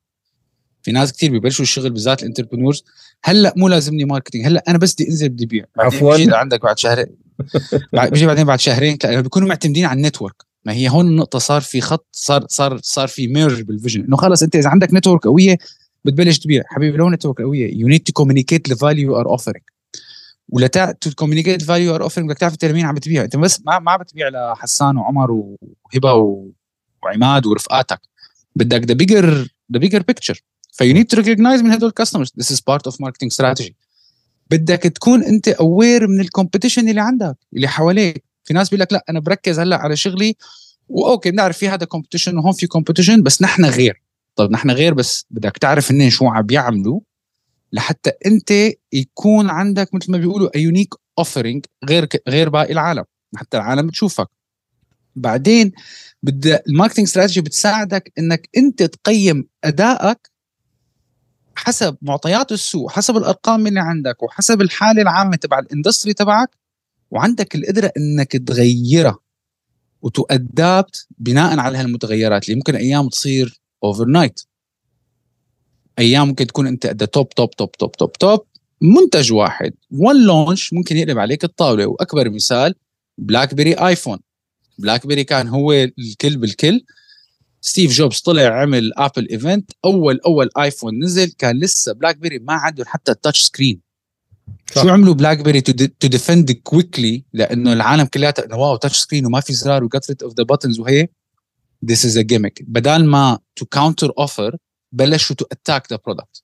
في 0.83 0.93
ناس 0.93 1.13
كثير 1.13 1.39
ببلشوا 1.39 1.65
الشغل 1.65 1.91
بالذات 1.91 2.23
الانتربرنورز 2.23 2.85
هلأ 3.25 3.55
مو 3.57 3.69
لازمني 3.69 4.05
ماركتينج 4.05 4.47
هلأ 4.47 4.65
أنا 4.69 4.79
بس 4.79 4.95
بدي 4.95 5.09
أنزل 5.09 5.29
بدي 5.29 5.47
بيع 5.47 5.65
عفواً. 5.79 6.37
عندك 6.37 6.63
بعد 6.63 6.79
شهرين 6.79 7.06
بيجي 7.93 8.27
بعدين 8.27 8.44
بعد 8.44 8.61
شهرين 8.61 8.99
لا، 9.05 9.20
بيكونوا 9.20 9.49
معتمدين 9.49 9.84
على 9.84 9.96
النتورك. 9.96 10.43
ما 10.65 10.72
هي 10.72 10.89
هون 10.89 11.06
النقطه 11.06 11.39
صار 11.39 11.61
في 11.61 11.81
خط 11.81 12.06
صار 12.13 12.46
صار 12.49 12.81
صار 12.82 13.08
في 13.08 13.29
ميرج 13.29 13.63
بالفيجن 13.63 14.05
إنه 14.05 14.17
خلص 14.17 14.43
أنت 14.43 14.56
إذا 14.56 14.69
عندك 14.69 14.94
نتورك 14.94 15.25
قوية 15.25 15.58
بتبلش 16.05 16.39
تبيع. 16.39 16.63
حبيبي 16.67 16.96
لو 16.96 17.11
نتورك 17.11 17.41
قوية 17.41 17.77
يو 17.81 17.89
نيد 17.89 18.01
تو 18.01 18.13
كوميونيكيت 18.13 18.69
ذا 18.69 18.75
فاليو 18.75 19.11
يو 19.11 19.20
ار 19.20 19.27
اوفرينج 19.27 19.65
ولا 20.49 20.67
تو 21.01 21.11
كوميونيكيت 21.15 21.63
فاليو 21.63 21.87
يو 21.87 21.94
ار 21.94 22.03
اوفرينج 22.03 22.31
بدك 22.31 22.39
تعرف 22.39 22.53
أنت 22.53 22.65
لمين 22.65 22.87
عم 22.87 22.94
بتبيع. 22.94 23.25
أنت 23.25 23.37
بس 23.37 23.63
ما 23.67 23.79
ما 23.79 23.96
بتبيع 23.96 24.29
لحسان 24.29 24.96
وعمر 24.96 25.31
وهبة 25.31 26.13
وعماد 27.03 27.46
ورفقاتك. 27.46 28.01
بدك 28.56 28.84
ذا 28.84 28.94
بيجر 28.94 29.49
ذا 29.72 29.79
بيجر 29.79 30.03
بيكتشر 30.03 30.43
فيو 30.72 30.94
نيد 30.94 31.06
تو 31.06 31.17
ريكوجنايز 31.17 31.63
من 31.63 31.70
هدول 31.70 31.89
الكاستمرز 31.89 32.32
ذيس 32.39 32.53
از 32.53 32.61
بارت 32.61 32.87
اوف 32.87 33.01
ماركتنج 33.01 33.31
استراتيجي 33.31 33.77
بدك 34.53 34.82
تكون 34.82 35.25
انت 35.25 35.49
اوير 35.49 36.09
من 36.09 36.21
الكومبيتيشن 36.21 36.89
اللي 36.89 37.01
عندك 37.01 37.37
اللي 37.55 37.69
حواليك. 37.69 38.25
في 38.44 38.55
ناس 38.55 38.69
بيقول 38.69 38.81
لك 38.81 38.93
لا 38.93 39.05
أنا 39.09 39.21
بركز 39.21 39.59
هلأ 39.61 39.77
على 39.77 39.97
شغلي 39.97 40.37
واوكي 40.89 41.31
بنعرف 41.31 41.59
في 41.59 41.69
هذا 41.69 41.87
كومبيتيشن 41.87 42.37
وهون 42.39 42.53
في 42.53 42.67
كومبيتيشن 42.67 43.23
بس 43.23 43.43
نحن 43.43 43.65
غير. 43.65 44.03
طب 44.37 44.51
نحن 44.51 44.71
غير 44.71 44.94
بس 44.94 45.27
بدك 45.31 45.59
تعرف 45.59 45.93
هن 45.93 46.11
شو 46.11 46.27
عم 46.27 46.43
بيعملوا 46.43 47.01
لحتى 47.73 48.13
انت 48.27 48.73
يكون 48.93 49.51
عندك 49.51 49.94
مثل 49.94 50.13
ما 50.13 50.19
بيقولوا 50.19 50.56
يونيك 50.56 50.94
اوفرنج 51.19 51.67
غير 51.85 52.09
غير 52.29 52.49
باقي 52.49 52.73
العالم. 52.73 53.05
حتى 53.37 53.56
العالم 53.56 53.91
تشوفك 53.91 54.29
بعدين 55.17 55.73
بدأ 56.23 56.63
الماركتنج 56.69 57.06
استراتيجي 57.06 57.41
بتساعدك 57.41 58.13
إنك 58.19 58.49
انت 58.56 58.82
تقيم 58.82 59.49
أدائك 59.65 60.31
حسب 61.65 61.97
معطيات 62.03 62.53
السوق 62.53 62.91
حسب 62.91 63.17
الأرقام 63.17 63.67
اللي 63.67 63.81
عندك 63.81 64.23
وحسب 64.23 64.61
الحالة 64.61 65.03
العامة 65.03 65.37
تبع 65.37 65.59
الإندستري 65.59 66.15
تبعك 66.15 66.51
وعندك 67.11 67.55
القدرة 67.55 67.93
إنك 67.97 68.33
تغيرها 68.33 69.19
وتؤدبت 70.03 71.07
بناء 71.19 71.59
على 71.59 71.79
هالمتغيرات 71.79 72.45
اللي 72.45 72.57
ممكن 72.57 72.75
أيام 72.75 73.09
تصير 73.09 73.61
اوفر 73.85 74.05
نايت 74.05 74.41
أيام 75.99 76.29
ممكن 76.29 76.47
تكون 76.47 76.67
أنت 76.67 76.87
ذا 76.87 77.07
توب 77.07 77.29
توب 77.29 77.51
توب 77.51 77.73
توب 77.73 77.93
توب 77.93 78.13
توب 78.13 78.47
منتج 78.81 79.33
واحد 79.33 79.75
وان 79.91 80.25
لونش 80.27 80.73
ممكن 80.73 80.97
يقلب 80.97 81.19
عليك 81.19 81.45
الطاولة. 81.45 81.87
وأكبر 81.87 82.31
مثال 82.31 82.75
بلاك 83.19 83.55
بيري 83.55 83.75
ايفون 83.75 84.19
بلاك 84.79 85.07
بيري 85.07 85.25
كان 85.25 85.49
هو 85.49 85.73
الكل 85.73 86.37
بالكل. 86.37 86.85
ستيف 87.65 87.93
جوبز 87.93 88.21
طلع 88.21 88.43
عمل 88.43 88.93
ابل 88.97 89.29
ايفنت 89.29 89.71
أول 89.85 90.21
أول 90.27 90.51
ايفون 90.59 91.05
نزل 91.05 91.33
كان 91.39 91.59
لسه 91.61 91.93
بلاك 91.93 92.17
بيري 92.17 92.39
ما 92.39 92.53
عنده 92.53 92.85
حتى 92.85 93.13
التاتش 93.13 93.41
سكرين 93.41 93.81
شو 94.75 94.89
عملوا 94.89 95.15
بلاك 95.15 95.39
بيري 95.39 95.61
تو 95.61 96.09
ديفند 96.09 96.53
كويكلي 96.53 97.25
لأنه 97.33 97.73
العالم 97.73 98.05
كلياتها 98.05 98.45
إنه 98.45 98.57
واو 98.57 98.77
تاتش 98.77 98.99
سكرين 98.99 99.27
وما 99.27 99.41
في 99.41 99.53
زرار 99.53 99.85
وجت 99.85 100.09
ريد 100.09 100.23
اوف 100.23 100.35
ذا 100.35 100.45
بتنز 100.45 100.81
وهي 100.81 101.09
ذيس 101.85 102.05
از 102.05 102.19
ا 102.19 102.23
جيمك 102.23 102.63
بدل 102.63 103.05
ما 103.05 103.39
تو 103.57 103.67
كاونتر 103.67 104.13
اوفر 104.19 104.57
بلشوا 104.93 105.37
تو 105.37 105.45
اتاك 105.53 105.93
ذا 105.93 105.99
برودكت 106.07 106.43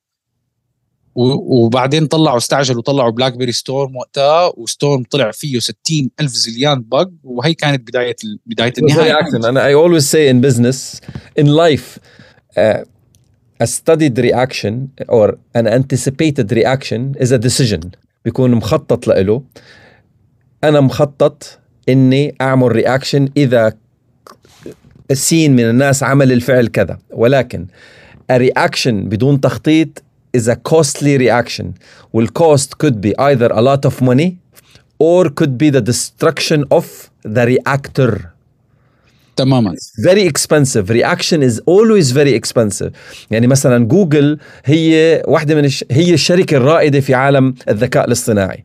وبعدين 1.18 2.06
طلعوا 2.06 2.36
استعجلوا 2.36 2.82
طلعوا 2.82 3.10
بلاك 3.10 3.36
بيري 3.36 3.52
ستورم 3.52 3.96
وقتها 3.96 4.52
وستورم 4.56 5.02
طلع 5.10 5.30
فيه 5.30 5.58
60 5.58 5.76
ألف 6.20 6.32
زليان 6.32 6.80
بق 6.80 7.08
وهي 7.24 7.54
كانت 7.54 7.88
بداية 7.88 8.16
بداية 8.46 8.72
النهاية. 8.78 9.18
أنا 9.34 9.72
always 9.72 10.04
say 10.04 10.28
in 10.28 10.40
business 10.40 11.00
in 11.40 11.46
life 11.46 11.98
uh, 12.56 12.84
a 13.60 13.66
studied 13.66 14.18
reaction 14.18 14.90
or 15.08 15.38
an 15.54 15.66
anticipated 15.66 16.52
reaction 16.52 17.16
is 17.20 17.32
a 17.32 17.38
decision. 17.38 17.90
بيكون 18.24 18.50
مخطط 18.50 19.06
له 19.06 19.42
أنا 20.64 20.80
مخطط 20.80 21.58
إني 21.88 22.34
أعمل 22.40 22.72
رياكشن 22.72 23.28
إذا 23.36 23.72
السين 25.10 25.56
من 25.56 25.70
الناس 25.70 26.02
عمل 26.02 26.32
الفعل 26.32 26.66
كذا. 26.66 26.98
ولكن 27.10 27.66
الرياكشن 28.30 29.08
بدون 29.08 29.40
تخطيط 29.40 30.02
is 30.37 30.47
a 30.47 30.55
costly 30.55 31.17
reaction 31.17 31.65
والcost 32.13 32.77
could 32.77 33.01
be 33.01 33.13
either 33.19 33.49
a 33.51 33.61
lot 33.61 33.85
of 33.85 34.01
money 34.01 34.37
or 34.99 35.29
could 35.29 35.57
be 35.57 35.69
the 35.69 35.81
destruction 35.81 36.63
of 36.71 36.85
the 37.23 37.45
reactor 37.45 38.33
تماما 39.35 39.75
very 40.05 40.23
expensive 40.31 40.89
reaction 40.89 41.41
is 41.41 41.59
always 41.65 42.11
very 42.11 42.33
expensive 42.33 42.91
يعني 43.31 43.47
مثلا 43.47 43.85
جوجل 43.85 44.37
هي 44.65 45.23
واحدة 45.27 45.55
من 45.55 45.65
الش... 45.65 45.85
هي 45.91 46.13
الشركة 46.13 46.57
الرائدة 46.57 46.99
في 46.99 47.13
عالم 47.13 47.55
الذكاء 47.69 48.07
الاصطناعي 48.07 48.63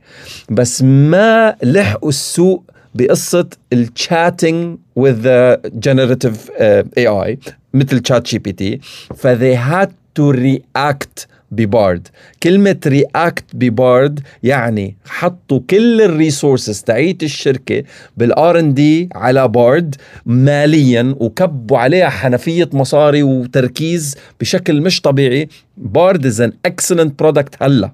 بس 0.50 0.82
ما 0.82 1.56
لحقوا 1.62 2.08
السوق 2.08 2.64
بقصة 2.94 3.48
الشاتنج 3.72 4.78
with 4.98 5.22
the 5.22 5.70
generative 5.86 6.50
uh, 6.50 7.00
AI 7.00 7.52
مثل 7.74 8.00
تشات 8.00 8.26
جي 8.28 8.38
بي 8.38 8.52
تي 8.52 8.80
ف 9.16 9.26
they 9.26 9.54
had 9.54 9.88
to 10.18 10.32
react 10.32 11.26
ببارد. 11.55 12.07
كلمة 12.43 12.79
رياكت 12.87 13.43
ببارد 13.53 14.19
يعني 14.43 14.97
حطوا 15.05 15.59
كل 15.69 16.01
الريسورسز 16.01 16.81
تاعيت 16.81 17.23
الشركة 17.23 17.83
بالآر 18.17 18.59
إن 18.59 18.73
دي 18.73 19.09
على 19.15 19.47
بارد 19.47 19.95
ماليا 20.25 21.15
وكبوا 21.19 21.77
عليها 21.77 22.09
حنفية 22.09 22.69
مصاري 22.73 23.23
وتركيز 23.23 24.15
بشكل 24.39 24.81
مش 24.81 25.01
طبيعي. 25.01 25.47
بارد 25.77 26.25
از 26.25 26.41
ان 26.41 26.53
اكسلنت 26.65 27.19
برودكت 27.19 27.55
هلا. 27.63 27.91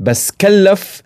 بس 0.00 0.30
كلف 0.30 1.02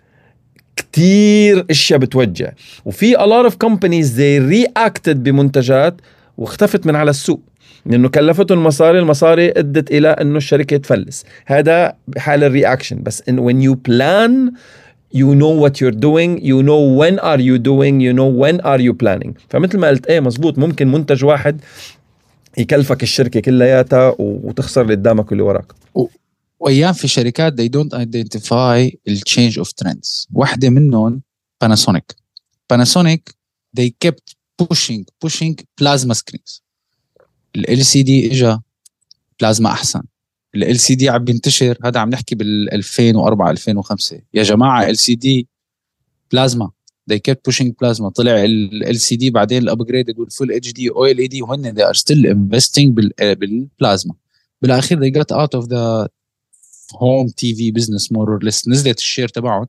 كتير 0.75 1.65
أشياء 1.69 1.99
بتوجع. 1.99 2.51
وفي 2.85 3.15
a 3.15 3.19
lot 3.19 3.51
of 3.51 3.55
companies 3.67 4.07
they 4.17 4.39
reacted 4.53 5.17
بمنتجات 5.17 6.01
واختفت 6.37 6.85
من 6.87 6.95
على 6.95 7.09
السوق. 7.09 7.41
لأنه 7.85 8.09
كلفته 8.09 8.53
المصاري 8.53 8.99
المصاري 8.99 9.51
أدت 9.51 9.91
إلى 9.91 10.07
أنه 10.07 10.37
الشركة 10.37 10.77
تفلس. 10.77 11.25
هذا 11.45 11.93
بحال 12.07 12.43
الرياكشن. 12.43 13.03
بس 13.03 13.21
in 13.21 13.33
when 13.33 13.61
you 13.61 13.75
plan 13.75 14.51
you 15.13 15.35
know 15.35 15.53
what 15.63 15.73
you're 15.81 15.99
doing 16.07 16.31
you 16.41 16.61
know 16.63 16.81
when 16.99 17.19
are 17.19 17.39
you 17.39 17.57
doing 17.57 17.95
you 17.99 18.13
know 18.13 18.29
when 18.43 18.59
are 18.61 18.81
you 18.81 18.93
planning. 18.93 19.33
فمثل 19.49 19.77
ما 19.77 19.87
قلت 19.87 20.07
إيه 20.07 20.19
مزبوط 20.19 20.57
ممكن 20.57 20.87
منتج 20.87 21.25
واحد 21.25 21.61
يكلفك 22.57 23.03
الشركة 23.03 23.39
كلياتها 23.39 24.15
وتخسر 24.19 24.81
اللي 24.81 24.93
قدامك 24.93 25.31
واللي 25.31 25.43
وراك. 25.43 25.73
وأيام 26.59 26.93
في 26.93 27.07
شركات 27.07 27.61
they 27.61 27.69
don't 27.69 27.93
identify 27.93 28.89
change 29.29 29.61
of 29.61 29.67
trends. 29.81 30.27
واحدة 30.33 30.69
منهم 30.69 31.21
باناسونيك 31.61 32.15
باناسونيك 32.69 33.29
they 33.79 33.89
kept 34.07 34.35
pushing 34.61 35.05
pushing 35.25 35.55
plasma 35.81 36.13
screens. 36.13 36.61
ال 37.55 37.85
سي 37.85 38.03
دي 38.03 38.31
اجى 38.31 38.57
بلازما 39.39 39.69
أحسن. 39.69 40.01
ال 40.55 40.79
سي 40.79 40.95
دي 40.95 41.09
عم 41.09 41.23
بينتشر 41.23 41.77
هذا 41.85 41.99
عم 41.99 42.09
نحكي 42.09 42.35
بال 42.35 42.73
2004 42.73 43.51
2005 43.51 44.21
يا 44.33 44.43
جماعة 44.43 44.89
ال 44.89 44.97
سي 44.97 45.15
دي 45.15 45.47
بلازما. 46.31 46.71
They 47.11 47.17
kept 47.17 47.51
pushing 47.51 47.67
plasma. 47.69 48.07
طلع 48.07 48.43
ال 48.43 48.99
سي 48.99 49.15
دي 49.15 49.29
بعدين 49.29 49.63
الابجريدد 49.63 50.19
والفول 50.19 50.51
اتش 50.51 50.71
دي 50.73 50.89
أو 50.89 51.05
ال 51.05 51.19
اي 51.19 51.27
دي 51.27 51.41
وهن 51.41 51.75
they 51.75 51.83
are 51.83 51.99
still 51.99 52.25
investing 52.33 52.87
بالبلازما 53.19 54.13
بالأخير 54.61 54.99
they 54.99 55.13
got 55.13 55.35
out 55.35 55.59
of 55.59 55.65
the 55.69 56.07
home 56.93 57.29
TV 57.29 57.71
business 57.71 58.11
more 58.11 58.29
or 58.29 58.39
less. 58.47 58.67
نزلت 58.67 58.97
الشير 58.97 59.27
تبعهم 59.27 59.67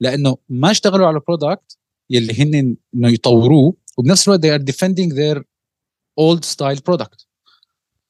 لأنه 0.00 0.36
ما 0.48 0.70
اشتغلوا 0.70 1.06
على 1.06 1.20
برودكت 1.28 1.76
يلي 2.10 2.42
هن 2.42 2.76
إنه 2.94 3.08
يطوروه 3.08 3.74
وبنفس 3.96 4.28
الوقت 4.28 4.46
they 4.46 4.50
are 4.50 4.64
defending 4.72 5.10
their 5.14 5.42
old 6.20 6.44
style 6.44 6.80
product. 6.90 7.26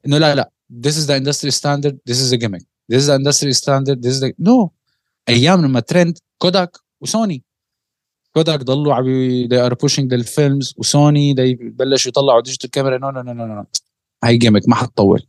انه 0.06 0.18
لا 0.18 0.34
لا. 0.34 0.50
This 0.86 0.92
is 0.92 1.06
the 1.06 1.16
industry 1.22 1.50
standard. 1.50 1.94
This 2.10 2.20
is 2.20 2.32
a 2.32 2.38
gimmick. 2.42 2.64
This 2.92 3.00
is 3.02 3.06
the 3.06 3.16
industry 3.20 3.52
standard. 3.62 4.02
This 4.02 4.14
is 4.14 4.20
the 4.20 4.32
no. 4.38 4.70
أيام 5.28 5.64
لما 5.66 5.80
ترند 5.80 6.18
كوداك 6.38 6.76
وسوني 7.00 7.44
كوداك 8.34 8.62
ضلوا 8.62 8.94
عم 8.94 9.04
they 9.48 9.70
are 9.70 9.74
pushing 9.74 10.12
الفيلمز 10.12 10.74
وسوني 10.76 11.34
they 11.34 11.56
بلشوا 11.60 12.08
يطلعوا 12.08 12.40
ديجيتال 12.40 12.70
كاميرا 12.70 12.98
نو 12.98 13.10
نو 13.10 13.32
نو 13.32 13.46
نو 13.46 13.64
هاي 14.24 14.36
جيمك 14.36 14.68
ما 14.68 14.74
حتطول. 14.74 15.22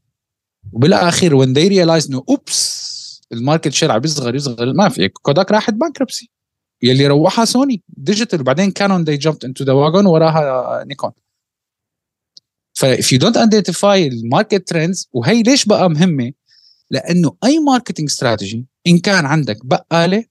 وبالاخير 0.72 1.46
when 1.46 1.50
they 1.50 1.70
realize 1.70 2.10
إنه 2.10 2.24
اوبس 2.30 2.82
الماركت 3.32 3.74
شير 3.74 3.92
عم 3.92 4.02
يصغر 4.04 4.36
يصغر 4.36 4.74
ما 4.74 4.90
في 4.90 5.10
كوداك 5.10 5.52
راحت 5.52 5.74
بانكربسي 5.74 6.30
يلي 6.84 7.08
روحها 7.08 7.46
سوني 7.46 7.84
ديجيتال 7.90 8.42
وبعدين 8.42 8.72
كانون 8.72 9.06
they 9.06 9.18
jumped 9.18 9.48
into 9.48 9.66
the 9.66 9.74
wagon 9.74 10.06
وراها 10.06 10.84
نيكون 10.84 11.12
ف 12.82 12.86
if 12.86 13.06
you 13.14 13.20
don't 13.20 13.38
identify 13.38 13.86
الماركت 13.86 14.68
ترندز 14.68 15.10
وهي 15.14 15.44
ليش 15.44 15.66
بقى 15.66 15.90
مهمة؟ 15.90 16.32
لأنه 16.92 17.36
أي 17.44 17.60
ماركتينج 17.60 18.10
استراتيجي 18.10 18.66
إن 18.88 19.00
كان 19.00 19.26
عندك 19.26 19.66
بقالة 19.66 20.24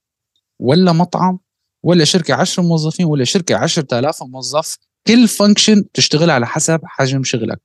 ولا 0.59 0.91
مطعم 0.91 1.39
ولا 1.83 2.05
شركة 2.05 2.33
10 2.33 2.63
موظفين 2.63 3.05
ولا 3.05 3.23
شركة 3.23 3.55
10000 3.55 4.23
موظف 4.23 4.77
كل 5.07 5.27
function 5.27 5.91
تشتغل 5.93 6.29
على 6.29 6.47
حسب 6.47 6.79
حجم 6.83 7.23
شغلك. 7.23 7.59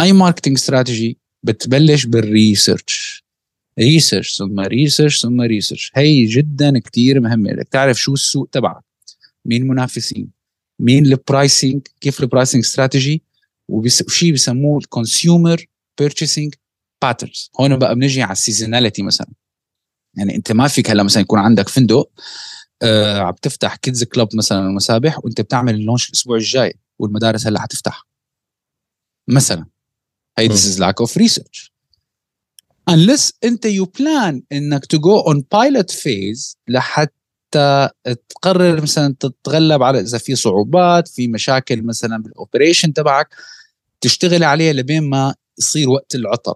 أي 0.00 0.12
marketing 0.12 0.56
strategy 0.56 1.18
بتبلش 1.42 2.04
بال 2.06 2.30
research 2.30 3.24
research 3.78 4.36
ثم 4.36 4.60
research 4.60 5.22
ثم 5.22 5.40
research 5.40 5.92
هي 5.94 6.24
جدا 6.24 6.78
كتير 6.78 7.20
مهمة. 7.20 7.52
بدك 7.52 7.68
تعرف 7.68 8.00
شو 8.00 8.14
السوق 8.14 8.48
تبعك. 8.52 8.84
مين 9.44 9.62
المنافسين 9.62 10.30
مين 10.80 11.06
ال 11.06 11.15
pricing 11.15 11.80
كيف 12.00 12.20
ال 12.20 12.25
pricing 12.25 12.64
strategy 12.64 13.22
وشيء 13.68 14.32
بسموه 14.32 14.78
ال 14.78 14.88
consumer 14.88 15.66
purchasing 15.98 16.54
patterns 17.02 17.50
هون 17.60 17.76
بقى 17.76 17.94
بنجي 17.94 18.22
على 18.22 18.32
ال 18.32 18.38
seasonality 18.38 19.02
مثلا. 19.02 19.28
يعني 20.14 20.36
أنت 20.36 20.52
ما 20.52 20.68
فيك 20.68 20.90
هلأ 20.90 21.02
مثلا 21.02 21.22
يكون 21.22 21.38
عندك 21.38 21.68
فندق 21.68 22.10
آه 22.82 23.18
عم 23.18 23.34
تفتح 23.42 23.76
kids 23.76 24.04
club 24.04 24.36
مثلا 24.36 24.58
المسابح 24.58 25.24
وأنت 25.24 25.40
بتعمل 25.40 25.74
ال 25.74 25.79
launch 25.79 26.08
الأسبوع 26.08 26.36
الجاي 26.36 26.74
والمدارس 26.98 27.46
هلأ 27.46 27.60
حتفتح 27.60 28.06
مثلا. 29.28 29.66
هي 30.38 30.48
this 30.48 30.52
is 30.52 30.78
lack 30.78 31.06
of 31.06 31.22
research. 31.22 31.70
Unless 32.90 33.32
أنت 33.44 33.66
you 33.66 33.86
plan 33.86 34.40
إنك 34.52 34.84
to 34.84 34.98
go 34.98 35.30
on 35.30 35.36
pilot 35.36 35.92
phase 35.92 36.56
لحتى 36.68 37.88
تقرر 38.28 38.82
مثلا 38.82 39.14
تتغلب 39.20 39.82
على 39.82 40.00
إذا 40.00 40.18
في 40.18 40.36
صعوبات 40.36 41.08
في 41.08 41.28
مشاكل 41.28 41.82
مثلا 41.82 42.22
بال 42.22 42.35
operation 42.35 42.92
تبعك. 42.92 43.28
تشتغل 44.00 44.44
عليها 44.44 44.72
لبين 44.72 45.02
ما 45.02 45.34
يصير 45.58 45.88
وقت 45.90 46.14
العطل. 46.14 46.54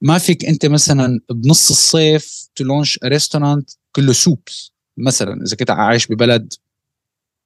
ما 0.00 0.18
فيك 0.18 0.44
أنت 0.44 0.66
مثلا 0.66 1.20
بنص 1.30 1.70
الصيف 1.70 2.48
ت 2.54 2.60
launch 2.60 2.98
restaurant 3.04 3.70
كله 3.96 4.12
soups 4.12 4.72
مثلا 4.96 5.42
إذا 5.42 5.56
كنت 5.56 5.70
عايش 5.70 6.06
ببلد 6.06 6.54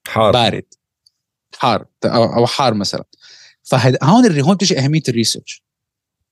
حار. 0.06 0.32
بارد. 0.32 0.64
حار 1.58 1.86
أو 2.04 2.46
حار 2.46 2.74
مثلا. 2.74 3.04
فهون 3.62 4.40
هون 4.40 4.54
بتجي 4.54 4.78
أهمية 4.78 5.02
ال 5.08 5.14
research 5.14 5.62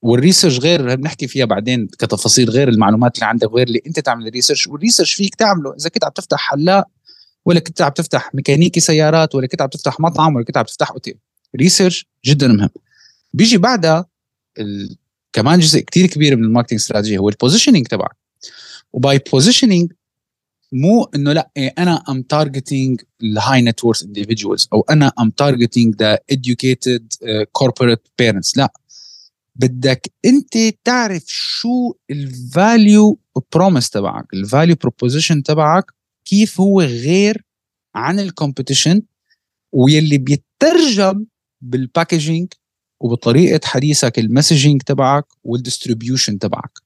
وال 0.01 0.13
research 0.13 0.59
غير 0.59 0.95
بنحكي 0.95 1.27
فيها 1.27 1.45
بعدين 1.45 1.87
كتفاصيل 1.87 2.49
غير 2.49 2.69
المعلومات 2.69 3.15
اللي 3.15 3.25
عندك 3.25 3.47
غير 3.47 3.67
اللي 3.67 3.81
أنت 3.87 3.99
تعمل 3.99 4.27
ال 4.27 4.31
research 4.31 4.67
وال 4.67 4.76
research 4.76 5.13
فيك 5.13 5.35
تعمله. 5.35 5.73
إذا 5.75 5.89
كنت 5.89 6.03
عم 6.03 6.11
تفتح 6.11 6.39
حلاق 6.49 6.87
ولا 7.45 7.59
كنت 7.59 7.81
عم 7.81 7.91
تفتح 7.91 8.35
ميكانيكي 8.35 8.79
سيارات 8.79 9.35
ولا 9.35 9.47
كنت 9.47 9.61
عم 9.61 9.67
تفتح 9.67 9.99
مطعم 9.99 10.35
ولا 10.35 10.45
كنت 10.45 10.57
عم 10.57 10.63
تفتح 10.63 10.91
أوتيل. 10.91 11.17
research 11.55 12.05
جدا 12.25 12.47
مهم. 12.47 12.69
بيجي 13.33 13.57
بعدها 13.57 14.05
ال... 14.59 14.95
كمان 15.33 15.59
جزء 15.59 15.79
كتير 15.79 16.05
كبير 16.07 16.35
من 16.35 16.43
ال 16.43 16.47
marketing 16.47 16.79
strategy 16.79 17.17
هو 17.17 17.29
ال 17.29 17.34
positioning 17.34 17.87
تبعك. 17.87 18.15
و 18.93 19.02
by 19.02 19.19
positioning 19.31 19.91
مو 20.71 21.03
إنه 21.15 21.33
لا 21.33 21.49
إيه 21.57 21.73
أنا 21.77 22.03
am 22.09 22.21
targeting 22.21 23.01
ال 23.23 23.61
high 23.61 23.74
net 23.74 23.83
worth 23.83 24.03
individuals 24.03 24.67
أو 24.73 24.81
أنا 24.89 25.11
am 25.19 25.29
targeting 25.29 25.95
the 25.95 26.19
educated 26.33 27.01
corporate 27.51 27.99
parents 28.19 28.57
لا. 28.57 28.73
بدك 29.55 30.11
أنت 30.25 30.57
تعرف 30.83 31.23
شو 31.27 31.93
ال 32.11 32.29
value 32.29 33.19
promise 33.53 33.89
تبعك 33.89 34.33
ال 34.33 34.40
value 34.40 34.75
proposition 34.75 35.43
تبعك 35.43 35.85
كيف 36.25 36.61
هو 36.61 36.81
غير 36.81 37.43
عن 37.95 38.19
ال 38.19 38.26
competition 38.26 39.01
ويلي 39.71 40.17
بيترجم 40.17 41.25
بال 41.61 41.78
packaging 41.78 42.53
وبطريقة 42.99 43.67
حديثك 43.67 44.19
ال 44.19 44.25
messaging 44.25 44.81
تبعك 44.81 45.25
وال 45.43 45.57
distribution 45.57 46.39
تبعك. 46.39 46.79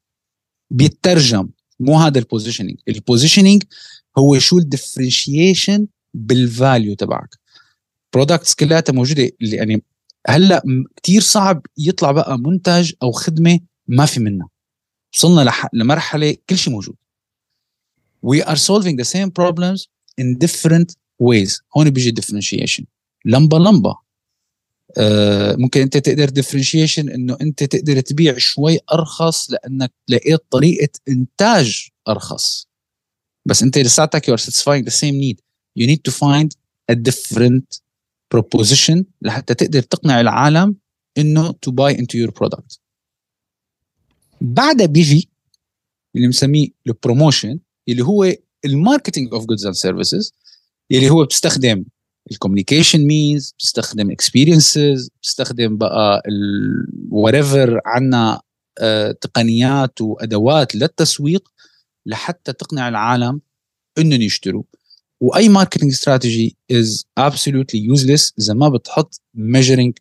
بيترجم 0.70 1.50
مو 1.80 2.00
هذا 2.00 2.20
ال 2.20 2.25
positioning 2.25 2.78
ال 2.88 2.94
positioning 2.94 3.64
هو 4.18 4.40
شو 4.40 4.58
ال 4.58 4.66
differentiation 4.66 5.88
بال 6.14 6.37
value 6.37 6.96
تبعك. 6.96 7.30
products 8.14 8.56
كلها 8.56 8.84
موجودة 8.90 9.30
يعني 9.42 9.84
هلأ 10.28 10.64
كتير 10.96 11.22
صعب 11.22 11.66
يطلع 11.78 12.12
بقى 12.12 12.40
منتج 12.40 12.94
أو 13.04 13.12
خدمة 13.12 13.60
ما 13.88 14.06
في 14.06 14.20
منها. 14.20 14.50
وصلنا. 15.14 15.54
لمرحلة 15.74 16.38
كل 16.50 16.58
شيء 16.58 16.74
موجود. 16.74 16.96
We 18.26 18.40
are 18.44 18.58
solving 18.58 18.96
the 18.96 19.06
same 19.06 19.32
problems 19.32 19.88
in 20.22 20.38
different 20.46 20.96
ways. 21.24 21.62
هون 21.78 21.90
بيجي 21.90 22.14
differentiation. 22.22 22.84
لمبة 23.26 23.58
لمبة. 23.60 24.11
ممكن 25.58 25.82
أنت 25.82 25.98
تقدر 25.98 26.28
differentiation 26.28 27.00
إنه 27.14 27.38
أنت 27.42 27.64
تقدر 27.64 28.00
تبيع 28.00 28.38
شوي 28.38 28.80
أرخص 28.94 29.52
لأنك 29.52 29.94
لقيت 30.08 30.40
طريقة 30.50 30.90
إنتاج 31.10 31.90
أرخص. 32.08 32.68
بس 33.46 33.64
أنت 33.64 33.78
لساتك 33.78 34.32
you 34.32 34.34
are 34.34 34.42
satisfying 34.42 34.86
the 34.86 34.92
same 34.92 35.16
need. 35.22 35.38
You 35.80 35.88
need 35.88 36.04
to 36.10 36.12
find 36.12 36.50
a 36.92 36.96
different 36.96 37.82
proposition 38.36 39.04
لحتى 39.22 39.54
تقدر 39.54 39.82
تقنع 39.82 40.22
العالم 40.22 40.76
إنه 41.18 41.52
to 41.52 41.72
buy 41.72 41.94
into 41.94 42.18
your 42.26 42.32
product. 42.32 42.80
بعدها 44.42 44.86
بيجي 44.86 45.30
اللي 46.16 46.28
بنسميه 46.28 46.68
ال 46.88 46.95
promotion 46.95 47.60
اللي 47.90 48.04
هو 48.04 48.34
ال 48.66 48.73
marketing 48.73 49.34
of 49.34 49.46
goods 49.46 49.66
and 49.66 49.76
services 49.76 50.34
اللي 50.92 51.10
هو 51.10 51.26
بتستخدم 51.26 51.86
ال 52.32 52.37
communication 52.37 53.08
means 53.08 53.54
بتستخدم 53.58 54.12
experiences 54.12 55.10
بتستخدم 55.22 55.78
بقى 55.78 56.24
whatever 57.12 57.82
عندنا 57.86 58.42
آه، 58.80 59.12
تقنيات 59.12 60.02
وأدوات 60.02 60.76
للتسويق 60.76 61.50
لحتى 62.06 62.54
تقنع 62.54 62.90
العالم 62.90 63.42
إنهم 63.98 64.22
يشتروا. 64.22 64.64
وأي 65.22 65.50
marketing 65.50 65.92
strategy 65.92 66.58
is 66.72 67.06
absolutely 67.20 67.76
useless 67.76 68.34
إذا 68.40 68.54
ما 68.54 68.70
بتحط 68.70 69.22
measuring 69.38 69.92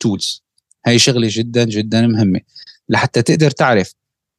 tools 0.00 0.42
هاي 0.86 0.98
شغلة 0.98 1.28
جدا 1.30 1.64
جدا 1.64 2.06
مهمة. 2.06 2.40
لحتى 2.88 3.22
تقدر 3.22 3.50
تعرف 3.50 3.94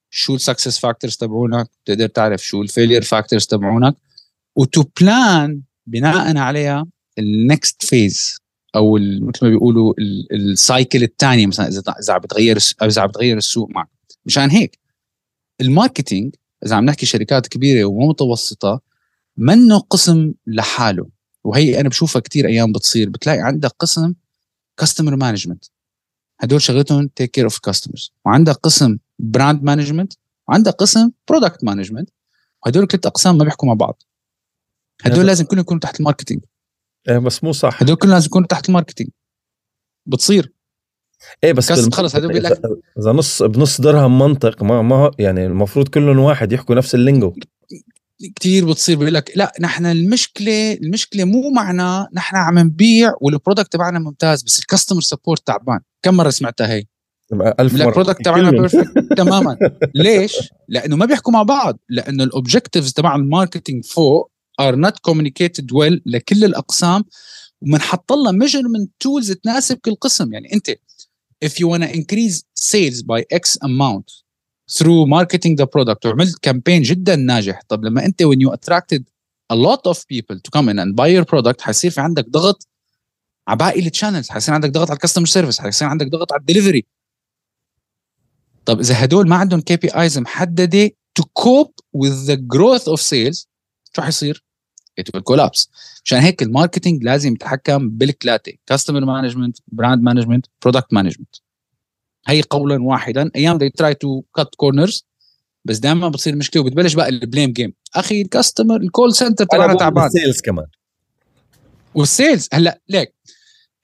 شو 0.10 0.36
ال 0.36 0.41
success 0.41 0.80
factors 0.80 1.16
تبعونك 1.16 1.70
تقدر 1.86 2.08
تعرف 2.08 2.46
شو 2.46 2.62
ال 2.62 2.67
failure 2.67 3.02
factors 3.02 3.46
تبعونك. 3.46 3.96
و 4.56 4.65
to 4.65 4.84
plan 5.02 5.62
بناء 5.88 6.38
عليها 6.38 6.86
ال 7.20 7.33
next 7.33 7.86
phase 7.86 8.38
أو 8.76 8.98
مثل 9.22 9.46
ما 9.46 9.50
بيقولوا 9.50 9.94
ال 10.32 10.44
cycle 10.44 11.04
الثانية 11.04 11.48
مثلا 11.48 11.68
إذا 11.68 11.82
إذا 12.00 12.14
عم 12.14 12.20
بتغير 12.20 12.58
إذا 12.84 13.02
عم 13.02 13.08
بتغير 13.08 13.38
السوق 13.38 13.70
معك. 13.70 13.90
مشان 14.26 14.50
هيك 14.50 14.80
ال 15.62 15.69
marketing 15.69 16.36
إذا 16.66 16.76
عم 16.76 16.86
نحكي 16.86 17.06
شركات 17.06 17.48
كبيرة 17.48 17.86
ومتوسطة 17.86 18.82
منه 19.38 19.80
قسم 19.80 20.34
لحاله. 20.48 21.10
وهي 21.44 21.80
أنا 21.80 21.90
بشوفها 21.90 22.22
كثير 22.22 22.48
أيام 22.48 22.72
بتصير 22.72 23.10
بتلاقي 23.10 23.40
عندك 23.40 23.72
قسم 23.80 24.14
customer 24.78 25.16
management 25.16 25.66
هدول 26.40 26.62
شغلتهم 26.62 27.08
take 27.08 27.32
care 27.32 27.44
of 27.44 27.60
customers 27.60 28.14
وعندك 28.26 28.56
قسم 28.56 28.98
brand 29.20 29.64
management 29.64 30.14
وعندك 30.48 30.74
قسم 30.74 31.12
product 31.30 31.64
management 31.64 32.10
وهدول 32.66 32.88
ثلاث 32.88 33.06
أقسام 33.06 33.38
ما 33.38 33.44
بيحكوا 33.44 33.68
مع 33.68 33.74
بعض. 33.74 34.04
هدول 35.02 35.26
لازم 35.26 35.46
كلهم 35.46 35.62
يكونوا 35.62 35.82
تحت 35.82 36.00
ال 36.00 36.04
marketing. 36.04 36.42
إيه 37.10 37.18
بس 37.18 37.44
مو 37.44 37.52
صح. 37.52 37.82
هدول 37.82 37.96
كلهم 37.96 38.14
لازم 38.14 38.26
يكونوا 38.26 38.48
تحت 38.48 38.70
ال 38.70 38.73
marketing. 38.73 39.10
بتصير. 40.06 40.54
إيه 41.44 41.54
بس 41.54 41.72
خلص 41.72 42.16
هدول 42.16 42.28
بيقول 42.28 42.44
لك 42.44 42.62
إذا 43.00 43.12
نص 43.12 43.44
بنص 43.44 43.82
درهم 43.82 44.20
منطق 44.20 44.64
ما 44.64 44.82
ما 44.82 45.12
يعني 45.20 45.46
المفروض 45.46 45.88
كلهم 45.88 46.20
واحد 46.20 46.52
يحكوا 46.52 46.76
نفس 46.76 46.96
ال 46.96 47.01
lingo. 47.01 47.34
كثير 48.36 48.66
بتصير 48.70 48.98
بيقول 48.98 49.14
لك 49.14 49.32
لا 49.36 49.54
نحن 49.62 49.86
المشكلة 49.86 50.74
المشكلة 50.74 51.24
مو 51.24 51.50
معنا 51.50 52.08
نحن 52.14 52.36
عم 52.36 52.60
نبيع 52.60 53.14
وال 53.22 53.33
product 53.33 53.74
تبعنا 53.74 54.00
ممتاز 54.00 54.44
بس 54.44 54.60
ال 54.60 54.64
customer 54.64 55.02
support 55.02 55.48
تعبان. 55.48 55.80
كم 56.02 56.14
مرة 56.14 56.30
سمعتها 56.30 56.68
هي؟ 56.74 56.84
ألف 57.60 57.74
مرة. 57.74 57.84
ال 57.88 57.92
product 57.93 58.26
تبعنا 58.26 58.68
تمام. 59.18 59.58
ليش؟ 59.96 60.36
لأنه 60.68 60.96
ما 60.96 61.06
بيحكوا 61.06 61.34
مع 61.34 61.44
بعض. 61.44 61.80
لأنه 61.90 62.24
ال 62.24 62.30
objectives 62.30 62.94
تبع 62.94 63.16
ال 63.16 63.23
marketing 63.23 63.86
فوق 63.86 64.32
are 64.60 64.76
not 64.76 65.00
communicated 65.00 65.74
well 65.74 66.02
لكل 66.06 66.46
الأقسام 66.46 67.04
وبنحط 67.62 68.12
لها 68.12 68.32
measurement 68.32 68.92
tools 69.00 69.32
تناسب 69.32 69.78
كل 69.78 69.96
قسم. 69.96 70.34
يعني 70.34 70.54
أنت 70.54 70.72
if 71.46 71.50
you 71.50 71.68
want 71.68 71.84
to 71.84 71.90
increase 71.96 72.44
sales 72.56 73.02
by 73.04 73.24
X 73.34 73.58
amount 73.64 74.08
through 74.78 75.06
marketing 75.08 75.56
the 75.56 75.68
product 75.68 76.06
وعملت 76.06 76.40
campaign 76.42 76.82
جدا 76.82 77.16
ناجح. 77.16 77.62
طب 77.68 77.86
لما 77.86 78.06
أنت 78.06 78.24
when 78.24 78.38
you 78.40 78.52
attracted 78.54 79.04
a 79.54 79.56
lot 79.56 79.82
of 79.92 79.98
people 80.08 80.38
to 80.46 80.52
come 80.58 80.70
in 80.70 80.80
and 80.80 80.96
buy 80.96 81.08
your 81.08 81.26
product 81.26 81.62
حيصير 81.62 81.92
في 81.92 82.02
عندك 82.02 82.30
ضغط 82.30 82.68
على 83.48 83.58
باقي 83.58 83.80
ال 83.80 83.85
channels 83.85 84.30
حيصير 84.30 84.54
عندك 84.54 84.70
ضغط 84.70 84.90
على 84.90 84.96
ال 84.96 84.99
customer 84.99 85.26
service 85.26 85.60
حيصير 85.60 85.88
عندك 85.88 86.08
ضغط 86.08 86.34
على 86.34 86.40
الدليفري 86.40 86.86
طب 88.66 88.80
إذا 88.80 89.04
هدول 89.04 89.28
ما 89.28 89.36
عندهم 89.36 89.62
KPIs 89.62 90.18
محددة 90.18 90.90
to 91.20 91.24
cope 91.24 91.76
with 91.98 92.28
the 92.28 92.38
growth 92.56 92.88
of 92.94 93.02
sales 93.02 93.48
شو 93.96 94.02
حيصير؟ 94.02 94.44
It 95.00 95.18
will 95.18 95.24
collapse. 95.24 95.68
عشان 96.06 96.20
هيك 96.20 96.44
ال 96.44 96.50
marketing 96.50 97.04
لازم 97.04 97.34
يتحكم 97.34 97.90
بالثلاثه 97.90 98.52
customer 98.66 99.06
management 99.06 99.58
brand 99.68 100.04
management 100.04 100.46
product 100.62 100.94
management 100.94 101.36
هي 102.28 102.42
قولا 102.42 102.84
واحدا. 102.84 103.32
أيام 103.36 103.60
they 103.60 103.72
try 103.82 103.92
to 103.94 104.42
cut 104.42 104.48
corners 104.64 105.02
بس 105.66 105.78
دائما 105.78 106.10
بتصير 106.10 106.36
مشكلة 106.36 106.62
وبتبلش 106.62 106.94
بقى 106.94 107.10
ال 107.10 107.17
blame 107.17 107.52
game 107.54 107.74
أخي 107.96 108.22
ال 108.22 108.28
customer 108.28 108.76
ال 108.82 108.89
call 108.89 109.16
center 109.16 109.46
تبعنا 109.46 109.74
تعبان. 109.74 110.06
ال 110.06 110.12
sales 110.12 110.42
كمان. 110.42 110.66
وال 111.96 112.11
sales 112.11 112.48
هلأ 112.54 112.82
ليك 112.90 113.14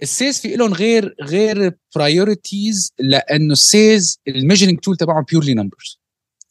ال 0.01 0.08
sales 0.08 0.38
في 0.38 0.56
لهم 0.56 0.73
غير 0.73 1.15
غير 1.21 1.78
priorities 1.95 2.93
لأنه 2.99 3.51
ال 3.53 3.64
sales 3.64 4.19
ال 4.27 4.33
measuring 4.33 4.79
tool 4.79 4.97
تبعهم 4.97 5.25
purely 5.31 5.53
numbers 5.53 5.99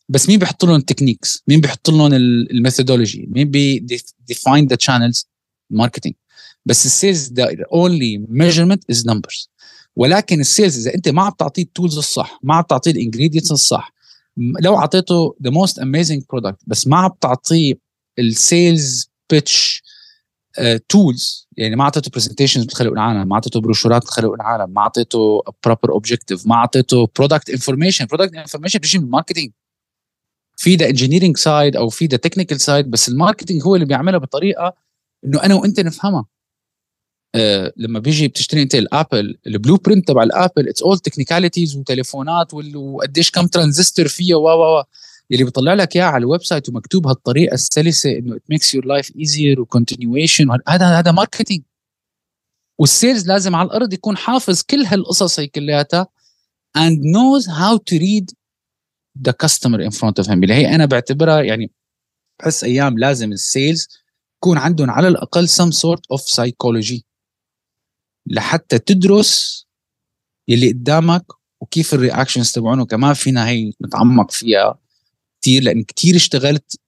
بس 0.09 0.29
مين 0.29 0.39
بيحط 0.39 0.65
لهم 0.65 0.77
ال 0.77 0.83
techniques 0.83 1.43
مين 1.49 1.61
بيحط 1.61 1.91
لهم 1.91 2.15
ال 2.15 2.23
methodology؟ 2.23 3.29
مين 3.31 3.51
بي 3.51 3.87
define 4.27 4.67
the 4.67 4.77
channels 4.81 5.29
marketing 5.71 6.15
بس 6.67 6.87
ال 6.87 6.94
sales 6.94 7.33
the 7.33 7.49
only 7.73 8.19
measurement 8.29 8.91
is 8.91 9.07
numbers 9.07 9.51
ولكن 9.97 10.41
ال 10.41 10.47
sales 10.47 10.79
إذا 10.79 10.95
أنت 10.95 11.09
ما 11.09 11.23
عم 11.23 11.33
تعطيه 11.39 11.63
ال 11.63 11.69
tools 11.69 11.99
الصح 11.99 12.39
ما 12.43 12.55
عم 12.55 12.63
تعطيه 12.63 12.91
ال 12.91 12.96
ingredients 12.96 13.53
الصح 13.53 13.95
لو 14.37 14.77
أعطيته 14.79 15.37
the 15.43 15.51
most 15.51 15.79
amazing 15.79 16.23
product 16.31 16.59
بس 16.67 16.87
ما 16.87 16.97
عم 16.97 17.11
تعطيه 17.21 17.75
ال 18.19 18.34
sales 18.34 19.11
pitch 19.31 19.83
tools 20.89 21.49
يعني 21.57 21.77
ما 21.77 21.85
أعطيته 21.85 22.11
presentations 22.11 22.65
بتخلق 22.65 22.93
العالم 22.93 23.29
ما 23.29 23.35
أعطيته 23.35 23.61
بروشورات 23.61 24.03
بتخلق 24.03 24.33
العالم 24.33 24.73
ما 24.73 24.81
أعطيته 24.81 25.43
proper 25.65 25.93
objective 25.93 26.47
ما 26.47 26.55
أعطيته 26.55 27.09
product 27.17 27.51
information 27.51 28.07
product 28.07 28.35
information 28.35 28.79
بيجي 28.79 28.99
من 28.99 29.05
ال 29.05 29.09
marketing 29.09 29.53
في 30.65 30.75
the 30.77 30.89
engineering 30.89 31.37
side 31.37 31.77
أو 31.77 31.89
في 31.89 32.07
the 32.07 32.17
technical 32.17 32.61
side 32.61 32.91
بس 32.91 33.09
ال 33.09 33.14
marketing 33.14 33.63
هو 33.63 33.75
اللي 33.75 33.87
بيعملها 33.87 34.19
بطريقة 34.19 34.75
إنه 35.25 35.43
أنا 35.43 35.55
وأنت 35.55 35.81
نفهمها. 35.81 36.27
آه 37.35 37.73
لما 37.77 37.99
بيجي 37.99 38.29
بتشتري 38.29 38.63
أنت 38.63 38.75
الأبل 38.75 39.39
ال 39.47 39.77
blueprint 39.77 40.09
تبع 40.09 40.23
الأبل 40.23 40.69
it's 40.69 40.83
all 40.83 40.99
technicalities 40.99 41.77
وتليفونات 41.77 42.55
وقديش 42.55 43.31
كم 43.31 43.47
ترانزستور 43.47 44.09
فيها 44.09 44.37
و 44.37 44.79
و 44.79 44.85
يلي 45.31 45.45
بيطلع 45.45 45.75
لك 45.75 45.97
اياه 45.97 46.05
على 46.05 46.23
ال 46.23 46.43
website 46.43 46.69
ومكتوب 46.69 47.07
هالطريقة 47.07 47.55
السلسة 47.55 48.19
إنه 48.19 48.37
it 48.37 48.43
makes 48.51 48.75
your 48.75 48.87
life 48.87 49.17
easier 49.17 49.61
و 49.61 49.67
continuation 49.67 50.49
هذا 50.69 50.87
هذا 50.99 51.13
marketing 51.13 51.63
وال 52.79 52.93
sales 52.93 53.29
لازم 53.29 53.55
على 53.55 53.67
الأرض 53.67 53.93
يكون 53.93 54.17
حافظ 54.17 54.63
كل 54.63 54.85
هالقصص 54.87 55.41
هي 55.41 55.47
كلياتها 55.47 56.07
and 56.79 56.99
knows 57.15 57.47
how 57.47 57.79
to 57.79 57.99
read 57.99 58.44
the 59.19 59.33
customer 59.33 59.81
in 59.81 59.91
front 59.91 60.19
of 60.19 60.27
him. 60.27 60.43
اللي 60.43 60.55
هي 60.55 60.75
أنا 60.75 60.87
بعتبرها 60.87 61.43
يعني 61.43 61.71
بحس 62.39 62.65
أيام 62.65 62.99
لازم 62.99 63.33
ال 63.33 63.42
sales 63.42 63.89
يكون 64.37 64.59
عندهم 64.59 64.91
على 64.91 65.09
الأقل 65.09 65.49
some 65.49 65.73
sort 65.73 66.19
of 66.19 66.21
psychology. 66.21 67.01
لحتى 68.27 68.79
تدرس 68.79 69.67
يلي 70.49 70.69
قدامك 70.69 71.25
وكيف 71.61 71.95
ال 71.95 72.00
reactions 72.00 72.53
تبعونه 72.53 72.87
كمان 72.87 73.15
فينا 73.15 73.49
هي 73.49 73.73
نتعمق 73.83 74.31
فيها 74.31 74.79
كثير 75.43 75.63
لأن 75.63 75.85
كثير 75.85 76.17
اشتغلت 76.17 76.81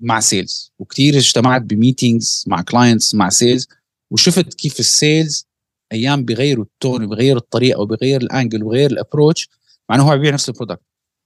مع 0.00 0.20
sales 0.20 0.72
وكثير 0.78 1.16
اجتمعت 1.16 1.62
ب 1.62 1.71
meetings 1.71 2.44
مع 2.46 2.62
clients 2.62 3.14
مع 3.14 3.28
sales 3.28 3.68
وشفت 4.10 4.54
كيف 4.54 4.80
ال 4.80 4.91
sales 4.91 5.46
أيام 5.92 6.24
بيغيروا 6.24 6.64
ال 6.64 6.72
tone 6.72 7.04
وبيغيروا 7.04 7.40
الطريقة 7.40 7.80
وبيغير 7.80 8.20
ال 8.22 8.29
angle 8.29 8.62
وبيغير 8.64 8.90
ال 8.90 8.96
approach 8.96 9.48
مع 9.88 9.96
إنه 9.96 10.08
هو 10.08 10.16
بيبيع 10.16 10.32
نفس 10.32 10.48
ال 10.48 10.52
product 10.52 10.82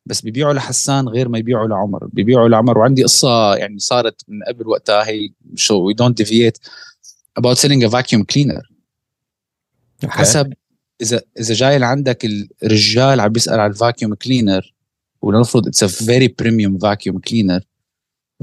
بس 0.07 0.21
بيبيعوا 0.21 0.53
لحسان 0.53 1.09
غير 1.09 1.29
ما 1.29 1.39
يبيعوا 1.39 1.69
لعمر. 1.69 2.07
بيبيعوا 2.07 2.49
لعمر. 2.49 2.79
وعندي 2.79 3.03
قصة 3.03 3.55
يعني 3.55 3.79
صارت 3.79 4.23
من 4.29 4.43
قبل 4.43 4.69
وقتها 4.69 5.09
هي 5.09 5.33
شو 5.55 5.75
we 5.75 5.95
don't 5.95 6.19
deviate 6.19 6.59
about 7.41 7.59
selling 7.59 7.83
a 7.83 7.89
vacuum 7.89 8.25
cleaner. 8.33 8.63
okay. 10.05 10.09
حسب 10.09 10.53
إذا 11.03 11.21
إذا 11.41 11.55
جاي 11.55 11.79
لعندك 11.79 12.27
الرجال 12.63 13.21
عم 13.21 13.29
بيسأل 13.29 13.61
على 13.61 13.71
ال 13.71 13.77
vacuum 13.77 14.15
cleaner 14.15 14.75
ولنفرض 15.23 15.67
it's 15.67 15.83
a 15.83 15.87
very 15.87 16.29
premium 16.39 16.79
vacuum 16.79 17.19
cleaner 17.19 17.61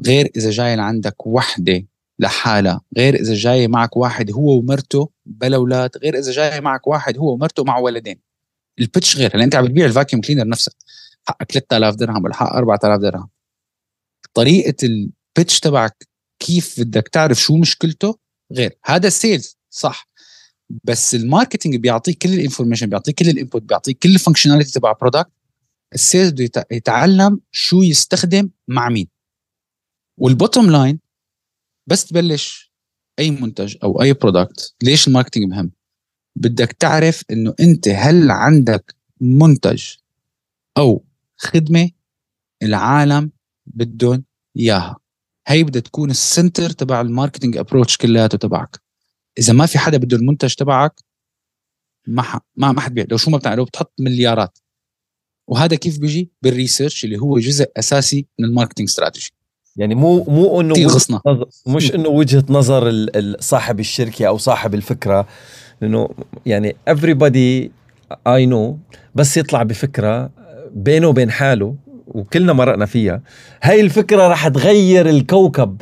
غير 0.06 0.32
إذا 0.36 0.50
جاي 0.50 0.76
لعندك 0.76 1.28
وحدة 1.28 1.86
لحالها 2.20 2.82
غير 2.98 3.16
إذا 3.16 3.34
جاي 3.34 3.68
معك 3.68 3.98
واحد 3.98 4.32
هو 4.32 4.58
ومرته 4.58 5.10
بلا 5.26 5.56
أولاد 5.56 5.98
غير 5.98 6.18
إذا 6.20 6.32
جاي 6.32 6.62
معك 6.62 6.88
واحد 6.88 7.18
هو 7.18 7.34
ومرته 7.34 7.64
مع 7.64 7.78
ولدين. 7.78 8.20
ال 8.80 8.86
pitch 8.86 9.18
غير 9.18 9.36
هلا 9.36 9.44
أنت 9.44 9.56
عم 9.56 9.66
بتبيع 9.66 9.86
ال 9.86 9.91
vacuum 9.91 10.22
cleaner 10.22 10.48
نفسها 10.48 10.74
حقك 11.28 11.52
3000 11.52 11.96
درهم 11.96 12.24
ولا 12.24 12.34
حق 12.34 12.56
4000 12.56 13.02
درهم. 13.02 13.30
طريقة 14.34 14.76
ال 14.84 14.97
pitch 14.97 15.60
تبعك 15.60 16.08
كيف 16.40 16.80
بدك 16.80 17.08
تعرف 17.08 17.40
شو 17.40 17.58
مشكلته 17.58 18.20
غير. 18.54 18.78
هذا 18.86 19.08
ال 19.08 19.16
sales 19.16 19.58
صح. 19.70 20.10
بس 20.84 21.16
ال 21.16 21.22
marketing 21.22 21.76
بيعطيك 21.76 22.18
كل 22.18 22.34
ال 22.34 22.38
information 22.38 22.88
بيعطيك 22.88 23.16
كل 23.16 23.30
ال 23.30 23.36
input 23.36 23.64
بيعطيك 23.64 23.98
كل 23.98 24.10
ال 24.10 24.14
functionality 24.14 24.72
تبع 24.72 24.92
product 24.92 25.32
ال 25.94 26.00
sales 26.00 26.32
بده 26.32 26.66
يتعلم 26.72 27.40
شو 27.52 27.82
يستخدم 27.82 28.50
مع 28.68 28.90
مين. 28.90 29.08
وال 30.18 30.31
bottom 30.31 30.72
line 30.72 31.00
بس 31.88 32.06
تبلش 32.06 32.72
أي 33.20 33.32
منتج 33.32 33.78
أو 33.84 34.02
أي 34.02 34.14
product 34.14 34.76
ليش 34.84 35.08
ال 35.08 35.12
marketing 35.12 35.52
مهم؟ 35.52 35.72
بدك 36.36 36.72
تعرف 36.72 37.24
إنه 37.32 37.54
أنت 37.60 37.88
هل 37.88 38.32
عندك 38.32 38.96
منتج 39.22 39.84
أو 40.78 41.06
خدمة 41.42 41.90
العالم 42.64 43.32
بدهم 43.66 44.24
إياها. 44.58 44.98
هي 45.48 45.64
بدها 45.64 45.82
تكون 45.82 46.10
ال 46.10 46.18
center 46.18 46.70
تبع 46.70 47.02
ال 47.02 47.07
marketing 47.07 47.58
approach 47.58 47.98
كلياته 47.98 48.38
تبعك. 48.38 48.82
إذا 49.40 49.54
ما 49.54 49.66
في 49.66 49.80
حدا 49.80 49.98
بده 49.98 50.18
المنتج 50.18 50.54
تبعك 50.54 51.00
ما 52.08 52.22
ح... 52.22 52.40
ما 52.56 52.72
ما 52.72 52.82
حد 52.82 52.94
بيع 52.94 53.06
لو 53.12 53.18
شو 53.18 53.32
ما 53.32 53.38
بتعمل 53.38 53.58
لو 53.58 53.66
بتحط 53.66 53.94
مليارات. 54.00 54.58
وهذا 55.48 55.76
كيف 55.76 56.00
بيجي؟ 56.00 56.32
بال 56.42 56.55
research 56.55 57.06
اللي 57.06 57.18
هو 57.18 57.40
جزء 57.40 57.72
أساسي 57.78 58.28
من 58.40 58.46
ال 58.46 58.50
marketing 58.50 58.90
strategy 58.90 59.32
يعني 59.76 59.96
مو 59.96 60.24
مو 60.24 60.62
إنه 60.62 60.74
غصنا 60.74 61.22
مش 61.68 61.96
إنه 61.96 62.10
وجهة 62.10 62.46
نظر 62.50 63.08
صاحب 63.40 63.80
الشركة 63.80 64.28
أو 64.28 64.38
صاحب 64.38 64.74
الفكرة. 64.74 65.28
لأنه 65.82 66.10
يعني 66.46 66.76
everybody 66.90 67.72
I 68.28 68.46
know 68.46 68.80
بس 69.16 69.38
يطلع 69.38 69.64
بفكرة 69.64 70.41
بينه 70.76 71.08
وبين 71.08 71.32
حاله 71.32 71.76
وكلنا 72.08 72.54
مرقنا 72.54 72.86
فيها. 72.86 73.22
هاي 73.64 73.82
الفكرة 73.82 74.28
رح 74.28 74.48
تغير 74.48 75.10
الكوكب. 75.10 75.82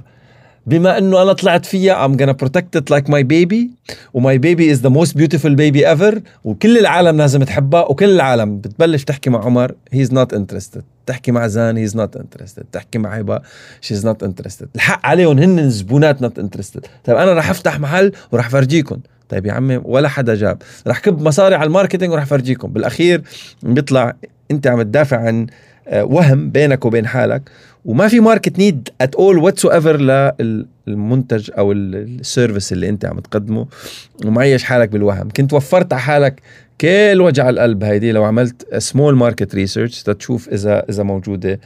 بما 0.65 0.97
إنه 0.97 1.21
أنا 1.21 1.34
طلعت 1.34 1.65
فيها 1.65 2.08
I'm 2.08 2.12
gonna 2.12 2.34
protect 2.45 2.80
it 2.80 2.95
like 2.95 3.06
my 3.12 3.23
baby. 3.23 3.93
و 4.13 4.21
my 4.21 4.38
baby 4.38 4.71
is 4.71 4.82
the 4.82 4.89
most 4.89 5.17
beautiful 5.17 5.56
baby 5.56 5.89
ever 5.89 6.21
وكل 6.43 6.78
العالم 6.78 7.17
لازم 7.17 7.43
تحبها 7.43 7.82
وكل 7.82 8.10
العالم. 8.10 8.58
بتبلش 8.60 9.04
تحكي 9.04 9.30
مع 9.30 9.45
عمر 9.45 9.71
he's 9.91 10.13
not 10.13 10.34
interested 10.34 10.84
تحكي 11.06 11.32
مع 11.32 11.47
زان 11.47 11.78
he's 11.78 11.95
not 11.97 12.15
interested 12.17 12.63
تحكي 12.71 12.97
مع 12.99 13.17
هبه 13.17 13.41
she's 13.82 14.06
not 14.06 14.23
interested 14.23 14.67
الحق 14.75 15.06
عليهم 15.06 15.39
هن 15.39 15.60
الزبونات 15.60 16.21
not 16.21 16.39
interested 16.39 16.86
طيب 17.04 17.17
أنا 17.17 17.34
رح 17.34 17.49
أفتح 17.49 17.80
محل 17.80 18.12
ورح 18.32 18.49
فرجيكم 18.49 18.99
طيب 19.30 19.45
يا 19.45 19.54
عمي 19.54 19.78
ولا 19.84 20.08
حدا 20.08 20.36
جاب. 20.36 20.62
رح 20.88 20.99
كب 20.99 21.21
مصاري 21.21 21.56
على 21.56 21.67
ال 21.67 21.72
marketing 21.72 22.12
ورح 22.13 22.25
فرجيكم 22.25 22.73
بالأخير 22.73 23.21
بيطلع 23.63 24.13
انت 24.51 24.67
عم 24.67 24.81
تدافع 24.81 25.17
عن 25.17 25.47
آه، 25.88 26.03
وهم 26.03 26.49
بينك 26.49 26.85
وبين 26.85 27.07
حالك 27.07 27.49
وما 27.85 28.07
في 28.07 28.19
market 28.19 28.60
need 28.60 28.89
at 29.02 29.15
all 29.15 29.38
whatsoever 29.38 29.97
للمنتج 29.97 31.51
أو 31.57 31.71
ال 31.71 31.84
service 31.84 32.73
اللي 32.73 32.89
انت 32.89 33.05
عم 33.05 33.19
تقدمه 33.19 33.67
ومعيش 34.25 34.63
حالك 34.63 34.89
بالوهم. 34.89 35.29
كنت 35.29 35.53
وفرت 35.53 35.93
على 35.93 36.01
حالك 36.01 36.41
كل 36.81 37.21
وجع 37.21 37.49
القلب 37.49 37.83
هيدي 37.83 38.12
لو 38.12 38.23
عملت 38.23 38.75
small 38.78 39.15
market 39.15 39.56
research 39.56 40.04
تشوف 40.03 40.49
إذا 40.49 40.85
إذا 40.89 41.03
موجودة 41.03 41.59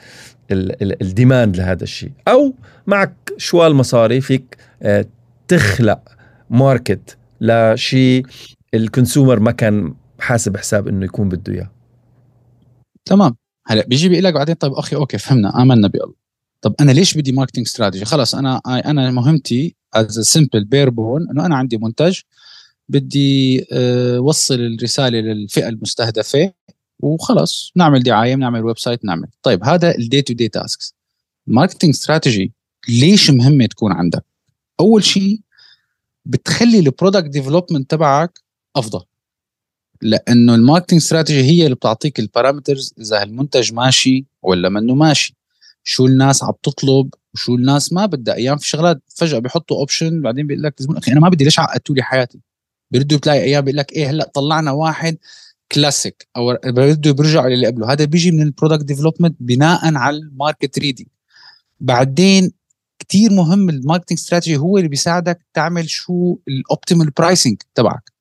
ال 0.51 0.66
demand 0.66 1.57
لهذا 1.57 1.83
الشيء. 1.83 2.11
أو 2.27 2.53
معك 2.87 3.13
شوال 3.37 3.75
مصاري 3.75 4.21
فيك 4.21 4.57
آه، 4.83 5.05
تخلق 5.47 5.99
market 6.49 7.17
لشيء 7.41 8.25
ال 8.73 8.80
consumer 8.80 9.39
ما 9.39 9.51
كان 9.51 9.93
حاسب 10.19 10.57
حساب 10.57 10.87
إنه 10.87 11.05
يكون 11.05 11.29
بده 11.29 11.53
إياه. 11.53 11.72
تمام. 13.05 13.35
هلا 13.67 13.85
بيجي 13.87 14.09
بيقول 14.09 14.23
لك 14.23 14.33
بعدين 14.33 14.55
طيب 14.55 14.73
أخي 14.73 14.95
okay 14.95 15.17
فهمنا. 15.17 15.61
آمنا 15.61 15.87
بالله. 15.87 16.13
طب 16.61 16.75
أنا 16.79 16.91
ليش 16.91 17.17
بدي 17.17 17.31
marketing 17.31 17.67
strategy 17.67 18.05
خلاص 18.05 18.35
أنا 18.35 18.61
أنا 18.67 19.11
مهمتي 19.11 19.75
is 19.93 20.19
simple 20.19 20.63
bare 20.65 20.89
bone 20.89 21.29
إنه 21.29 21.45
أنا 21.45 21.55
عندي 21.55 21.77
منتج 21.77 22.19
بدي 22.89 23.65
آه، 23.71 24.19
وصل 24.19 24.53
الرسالة 24.55 25.19
للفئة 25.19 25.67
المستهدفة 25.69 26.53
وخلص. 26.99 27.71
نعمل 27.75 28.03
دعاية 28.03 28.35
بنعمل 28.35 28.63
website 28.65 29.05
نعمل. 29.05 29.27
طيب 29.43 29.63
هذا 29.63 29.95
ال 29.97 30.03
day 30.03 30.21
to 30.21 30.33
day 30.33 30.47
tasks 30.47 30.95
marketing 31.47 31.93
strategy 31.93 32.53
ليش 32.89 33.29
مهمة 33.31 33.65
تكون 33.65 33.91
عندك؟ 33.91 34.25
أول 34.79 35.03
شيء 35.03 35.39
بتخلي 36.25 36.79
ال 36.79 36.85
product 36.85 37.29
development 37.29 37.91
تبعك 37.91 38.39
أفضل. 38.75 39.01
لأنه 40.03 40.55
ال 40.55 40.60
marketing 40.60 41.01
strategy 41.01 41.43
هي 41.43 41.63
اللي 41.65 41.75
بتعطيك 41.75 42.19
ال 42.19 42.26
parameters 42.26 42.93
إذا 42.99 43.23
المنتج 43.23 43.73
ماشي 43.73 44.25
ولا 44.41 44.69
منه 44.69 44.95
ماشي. 44.95 45.35
شو 45.83 46.05
الناس 46.05 46.43
عم 46.43 46.53
تطلب 46.63 47.09
وشو 47.33 47.55
الناس 47.55 47.93
ما 47.93 48.05
بدها. 48.05 48.35
أيام 48.35 48.57
في 48.57 48.67
شغلات 48.67 49.01
فجأة 49.15 49.39
بيحطوا 49.39 49.77
option 49.77 50.21
بعدين 50.21 50.47
بيقول 50.47 50.63
لك 50.63 50.75
أخي 50.89 51.11
أنا 51.11 51.19
ما 51.19 51.29
بدي 51.29 51.43
ليش 51.43 51.59
عقدتوا 51.59 51.95
لي 51.95 52.03
حياتي؟ 52.03 52.39
بردوا 52.91 53.17
بتلاقي 53.17 53.43
أيام 53.43 53.63
بيقول 53.65 53.77
لك 53.77 53.91
إيه 53.91 54.09
هلأ 54.09 54.31
طلعنا 54.33 54.71
واحد 54.71 55.17
كلاسيك 55.71 56.27
أو 56.37 56.57
بده 56.65 57.11
بيرجعوا 57.11 57.49
للي 57.49 57.67
قبله. 57.67 57.91
هذا 57.91 58.05
بيجي 58.05 58.31
من 58.31 58.41
ال 58.41 58.46
product 58.46 58.83
development 58.83 59.35
بناء 59.39 59.95
على 59.95 60.17
ال 60.17 60.26
market 60.26 60.79
reading 60.79 61.07
بعدين 61.79 62.51
كتير 62.99 63.31
مهم 63.31 63.69
ال 63.69 63.74
marketing 63.74 64.17
strategy 64.17 64.57
هو 64.57 64.77
اللي 64.77 64.89
بيساعدك 64.89 65.45
تعمل 65.53 65.89
شو 65.89 66.37
ال 66.47 66.55
optimal 66.55 67.09
pricing 67.09 67.57
تبعك. 67.75 68.12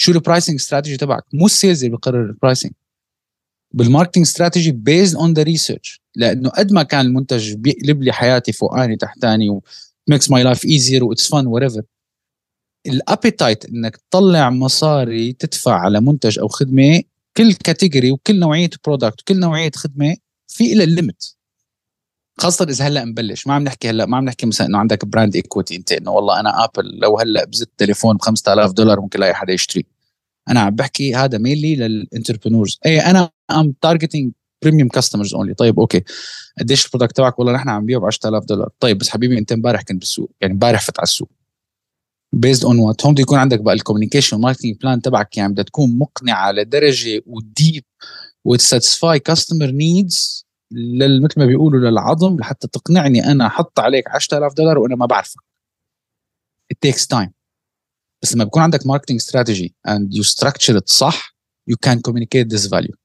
شو 0.00 0.12
ال 0.12 0.17
pricing 0.17 0.56
strategy 0.56 0.96
تبعك؟ 0.96 1.24
مو 1.32 1.46
ال 1.46 1.52
sales 1.52 1.84
اللي 1.84 1.96
بيقرر 1.96 2.24
ال 2.24 2.30
pricing 2.30 2.72
بال 3.74 3.84
marketing 3.84 4.26
strategy 4.26 4.72
based 4.72 5.16
on 5.16 5.32
the 5.32 5.42
research 5.42 6.02
لأنه 6.16 6.48
قد 6.48 6.72
ما 6.72 6.82
كان 6.82 7.06
المنتج 7.06 7.54
بيقلب 7.54 8.02
لي 8.02 8.12
حياتي 8.12 8.52
فوقاني 8.52 8.96
تحتاني 8.96 9.48
وميكس 9.48 10.30
ماي 10.30 10.42
لايف 10.42 10.64
ايزير 10.64 11.04
واتس 11.04 11.30
فن 11.30 11.46
وريفر 11.46 11.82
الابيتايت 12.86 13.64
إنك 13.64 13.96
تطلع 13.96 14.50
مصاري 14.50 15.32
تدفع 15.32 15.74
على 15.74 16.00
منتج 16.00 16.38
أو 16.38 16.48
خدمة 16.48 17.02
كل 17.36 17.52
category 17.52 18.10
وكل 18.10 18.38
نوعية 18.38 18.70
product 18.84 19.20
وكل 19.20 19.40
نوعية 19.40 19.70
خدمة 19.74 20.16
في 20.48 20.74
لها 20.74 20.86
limit 20.86 21.37
خاصة 22.40 22.66
إذا 22.70 22.84
هلأ 22.84 23.04
مبلش. 23.04 23.46
ما 23.46 23.54
عم 23.54 23.62
نحكي 23.62 23.90
هلأ 23.90 24.06
ما 24.06 24.16
عم 24.16 24.24
نحكي 24.24 24.46
مثلا 24.46 24.66
إنه 24.66 24.78
عندك 24.78 25.04
brand 25.04 25.36
equity 25.36 25.76
أنت 25.76 25.92
إنه 25.92 26.10
والله 26.10 26.40
أنا 26.40 26.64
Apple 26.64 26.98
لو 27.02 27.18
هلأ 27.18 27.44
بزت 27.44 27.70
تليفون 27.78 28.16
ب 28.16 28.22
5000 28.22 28.72
دولار 28.72 29.00
ممكن 29.00 29.20
لاقي 29.20 29.34
حدا 29.34 29.52
يشتري. 29.52 29.86
أنا 30.50 30.60
عم 30.60 30.74
بحكي 30.74 31.14
هذا 31.14 31.38
mainly 31.38 31.76
لل 31.76 31.90
entrepreneurs 31.90 32.78
أي 32.86 33.00
أنا 33.00 33.30
I'm 33.50 33.74
targeting 33.82 34.32
premium 34.62 34.88
customers 34.88 35.34
only 35.34 35.54
طيب 35.54 35.80
okay. 35.80 36.02
قديش 36.58 36.86
ال 36.86 36.90
product 36.90 37.16
تبعك؟ 37.16 37.38
والله 37.38 37.52
نحن 37.52 37.68
عم 37.68 37.82
نبيعه 37.82 38.00
ب 38.00 38.04
10000 38.04 38.44
دولار. 38.44 38.68
طيب 38.80 38.98
بس 38.98 39.08
حبيبي 39.08 39.38
أنت 39.38 39.52
إمبارح 39.52 39.82
كنت 39.82 39.98
بالسوق. 39.98 40.30
يعني 40.40 40.52
إمبارح 40.52 40.82
فت 40.82 40.98
على 40.98 41.04
السوق. 41.04 41.30
based 42.32 42.64
on 42.64 42.78
what 42.78 43.04
هون 43.06 43.14
بده 43.14 43.22
يكون 43.22 43.38
عندك 43.38 43.60
بقى 43.60 43.74
ال 43.74 43.79
communication 43.79 44.40
marketing 44.40 44.76
plan 44.76 45.02
تبعك. 45.02 45.36
يعني 45.36 45.52
بدها 45.52 45.64
تكون 45.64 45.98
مقنعة 45.98 46.52
لدرجة 46.52 47.22
و 47.26 47.38
deep 47.38 47.84
وت 48.44 48.60
satisfy 48.60 49.18
customer 49.18 49.66
needs 49.70 50.47
مثل 50.70 51.40
ما 51.40 51.46
بيقولوا 51.46 51.90
للعظم 51.90 52.36
لحتى 52.36 52.68
تقنعني 52.68 53.24
أنا 53.24 53.46
أحط 53.46 53.80
عليك 53.80 54.08
10000 54.08 54.54
دولار 54.54 54.78
وأنا 54.78 54.96
ما 54.96 55.06
بعرفك. 55.06 55.40
It 56.72 56.88
takes 56.88 57.06
time. 57.06 57.30
بس 58.22 58.34
لما 58.34 58.44
بيكون 58.44 58.62
عندك 58.62 58.86
marketing 58.86 59.16
strategy 59.16 59.74
and 59.88 60.16
you 60.18 60.22
structure 60.22 60.76
it 60.76 60.88
صح 60.88 61.36
you 61.70 61.76
can 61.88 61.98
communicate 61.98 62.48
this 62.56 62.66
value. 62.66 62.96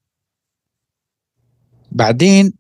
بعدين 1.92 2.54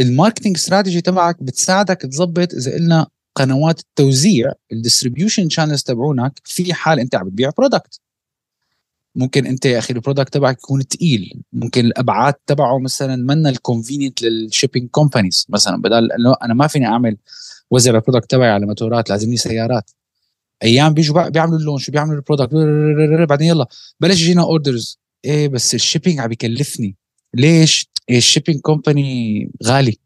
ال 0.00 0.06
marketing 0.06 0.56
strategy 0.56 1.00
تبعك 1.00 1.42
بتساعدك 1.42 2.00
تظبط 2.02 2.54
إذا 2.54 2.74
قلنا 2.74 3.06
قنوات 3.34 3.80
التوزيع 3.80 4.52
ال 4.72 4.78
distribution 4.78 5.48
channels 5.48 5.82
تبعونك 5.82 6.40
في 6.44 6.74
حال 6.74 7.00
أنت 7.00 7.14
عم 7.14 7.26
بتبيع 7.26 7.50
product 7.58 8.00
ممكن 9.14 9.46
انت 9.46 9.64
يا 9.64 9.78
أخي 9.78 9.94
ال 9.94 9.99
product 9.99 10.34
تبعك 10.34 10.58
يكون 10.58 10.88
تقيل. 10.88 11.42
ممكن 11.52 11.84
الابعاد 11.84 12.34
تبعه 12.46 12.78
مثلا 12.78 13.16
منا 13.16 13.48
ال 13.50 13.57
convenient 13.57 14.22
لل 14.22 14.35
shipping 14.35 14.88
companies 14.90 15.46
مثلا. 15.48 15.76
بدل 15.76 16.08
أنا 16.42 16.54
ما 16.54 16.66
فيني 16.66 16.86
أعمل 16.86 17.16
وزع 17.70 17.90
ال 17.90 17.95
product 17.95 18.30
تبعي 18.30 18.50
على 18.50 18.66
موتورات 18.66 19.10
لازمني 19.10 19.36
سيارات. 19.36 19.90
أيام 20.62 20.94
بيجوا 20.94 21.28
بيعملوا 21.28 21.58
اللون 21.58 21.78
شو 21.78 21.92
بيعملوا 21.92 22.16
ال 22.16 22.21
product 22.21 22.54
بعدين 23.28 23.48
يلا 23.48 23.66
بلش 24.00 24.22
يجينا 24.22 24.42
orders 24.42 24.98
إيه 25.24 25.48
بس 25.48 25.74
ال 25.74 25.79
shipping 25.79 26.20
عم 26.20 26.28
بيكلفني 26.28 26.96
ليش؟ 27.34 27.88
ال 28.10 28.16
shipping 28.16 28.60
company 28.60 29.50
غالي. 29.64 29.98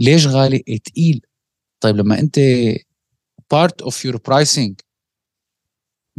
ليش 0.00 0.26
غالي؟ 0.26 0.64
إيه 0.68 0.78
تقيل. 0.78 1.20
طيب 1.80 1.96
لما 1.96 2.20
أنت 2.20 2.40
part 3.50 3.82
of 3.82 4.04
your 4.04 4.16
pricing 4.16 4.80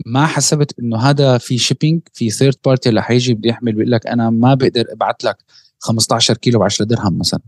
ما 0.06 0.26
حسبت 0.26 0.80
إنه 0.80 0.98
هذا 0.98 1.38
في 1.38 1.58
shipping 1.58 2.02
في 2.14 2.30
third 2.30 2.56
party 2.65 2.89
اللي 2.90 3.04
حيجي 3.04 3.34
بده 3.34 3.50
يحمل 3.50 3.74
بيقول 3.74 3.92
لك 3.92 4.08
أنا 4.08 4.30
ما 4.30 4.54
بقدر 4.54 4.86
أبعث 4.90 5.26
لك 5.26 5.38
15 5.80 6.38
كيلو 6.38 6.60
ب 6.60 6.64
10 6.64 6.86
درهم 6.86 7.20
مثلا. 7.20 7.40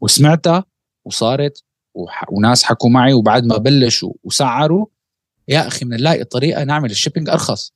وسمعتها 0.00 0.64
وصارت 1.04 1.64
وح... 1.94 2.32
وناس 2.32 2.62
حكوا 2.62 2.90
معي 2.90 3.12
وبعد 3.12 3.44
ما 3.44 3.56
بلشوا 3.56 4.12
وسعروا 4.24 4.86
يا 5.48 5.66
أخي 5.66 5.84
بنلاقي 5.84 6.24
طريقة 6.24 6.64
نعمل 6.64 6.90
ال 6.90 6.94
shipping 6.94 7.28
أرخص. 7.28 7.72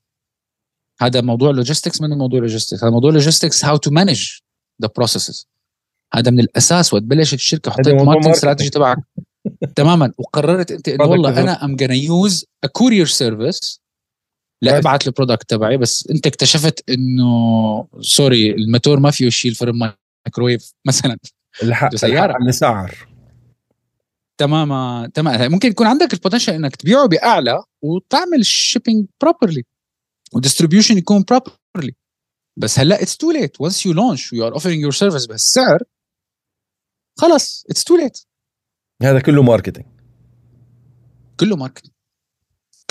هذا 1.00 1.20
موضوع 1.20 1.50
logistics 1.50 2.00
من 2.00 2.10
موضوع 2.18 2.40
logistics 2.40 2.84
هذا 2.84 2.92
موضوع 2.92 3.10
logistics 3.10 3.64
how 3.64 3.76
to 3.76 3.90
manage 3.90 4.38
the 4.82 4.88
processes 4.96 5.48
هذا 6.14 6.30
من 6.30 6.40
الأساس 6.40 6.94
وقت 6.94 7.02
بلشت 7.02 7.34
الشركة 7.34 7.70
حطيت 7.70 7.94
marketing 7.94 8.32
strategy 8.32 8.70
تبعك. 8.70 8.98
تماما. 9.76 10.12
وقررت 10.18 10.72
أنت 10.72 10.88
إنه 10.88 11.04
والله 11.04 11.40
أنا 11.40 11.64
am 11.64 11.76
gonna 11.76 11.90
use 11.90 12.46
a 12.64 12.66
courier 12.66 13.06
service 13.06 13.80
لابعت 14.62 15.06
ال 15.06 15.12
product 15.12 15.50
تبعي. 15.50 15.76
بس 15.76 16.10
أنت 16.10 16.26
اكتشفت 16.26 16.90
إنه 16.90 17.86
sorry 18.00 18.50
الموتور 18.50 19.00
ما 19.00 19.10
فيه 19.10 19.26
يشيل 19.26 19.54
فرن 19.54 19.94
مايكرويف 20.26 20.72
مثلا. 20.86 21.18
الحق 21.62 21.94
سيارة. 22.04 22.36
اللي 22.36 22.52
سعر 22.52 23.08
تماما. 24.38 25.10
تماما. 25.14 25.48
ممكن 25.48 25.68
يكون 25.68 25.86
عندك 25.86 26.12
ال 26.14 26.18
potential 26.18 26.54
إنك 26.54 26.76
تبيعه 26.76 27.06
بأعلى 27.06 27.62
وتعمل 27.82 28.40
ال 28.40 28.47
shipping 28.47 29.06
properly 29.20 29.64
و 30.32 30.37
distribution 30.37 30.98
يكون 30.98 31.24
properly 31.30 31.94
بس 32.56 32.78
هلأ 32.78 33.02
it's 33.02 33.16
too 33.16 33.30
late 33.30 33.60
once 33.60 33.86
you 33.86 33.92
launch 33.92 34.32
و 34.32 34.46
you 34.46 34.49
are 34.49 34.52
offering 34.52 34.82
your 34.82 34.92
service 34.92 35.26
بهالسعر 35.26 35.82
خلص 37.18 37.64
it's 37.70 37.84
too 37.84 37.96
late 37.96 38.20
هذا 39.02 39.20
كله 39.20 39.42
marketing 39.42 39.86
كله 41.40 41.56
marketing 41.56 41.92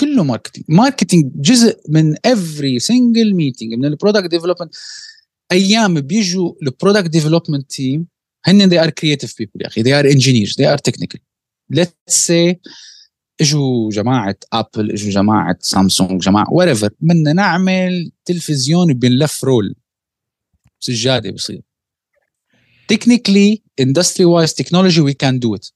كله 0.00 0.24
marketing 0.24 0.66
marketing 0.68 1.32
جزء 1.34 1.80
من 1.88 2.16
every 2.24 2.78
single 2.78 3.34
meeting 3.34 3.74
من 3.74 3.84
ال 3.84 3.90
product 3.90 4.30
development 4.30 4.74
أيام 5.52 6.00
بيجوا 6.00 6.52
ال 6.62 6.68
product 6.68 7.10
development 7.10 7.70
team 7.70 8.06
هن 8.44 8.70
they 8.70 8.84
are 8.84 8.90
creative 8.90 9.30
people 9.30 9.60
يا 9.60 9.66
أخي 9.66 9.82
they 9.82 10.02
are 10.02 10.14
engineers 10.14 10.54
they 10.56 10.66
are 10.66 10.80
technical. 10.90 11.20
Let's 11.74 12.26
say 12.28 12.56
إجوا 13.40 13.90
جماعة 13.90 14.36
Apple 14.52 14.90
إجوا 14.90 15.10
جماعة 15.10 15.56
سامسونج 15.60 16.20
جماعة 16.22 16.46
whatever 16.46 16.90
بدنا 17.00 17.32
نعمل 17.32 18.12
تلفزيون 18.24 18.94
بنلف 18.94 19.44
رول 19.44 19.74
سجادة 20.80 21.30
بصير. 21.30 21.62
Technically 22.92 23.62
industry 23.80 24.24
wise 24.24 24.52
technology 24.52 25.00
we 25.00 25.14
can 25.14 25.38
do 25.38 25.54
it. 25.54 25.72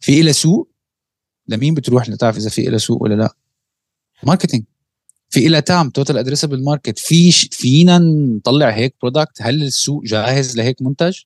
في 0.00 0.20
إلى 0.20 0.32
سوق 0.32 0.70
لمين 1.48 1.74
بتروح 1.74 2.08
لتعرف 2.08 2.36
إذا 2.36 2.50
في 2.50 2.68
إلى 2.68 2.78
سوق 2.78 3.02
ولا 3.02 3.14
لا؟ 3.14 3.34
marketing 4.22 4.64
في 5.28 5.46
إلى 5.46 5.60
TAM 5.62 5.90
total 5.90 6.18
addressable 6.18 6.64
market 6.64 6.98
في 6.98 7.32
فينا 7.32 7.98
نطلع 7.98 8.70
هيك 8.70 8.94
product 9.02 9.42
هل 9.42 9.62
السوق 9.62 10.04
جاهز 10.04 10.56
لهيك 10.56 10.82
منتج 10.82 11.18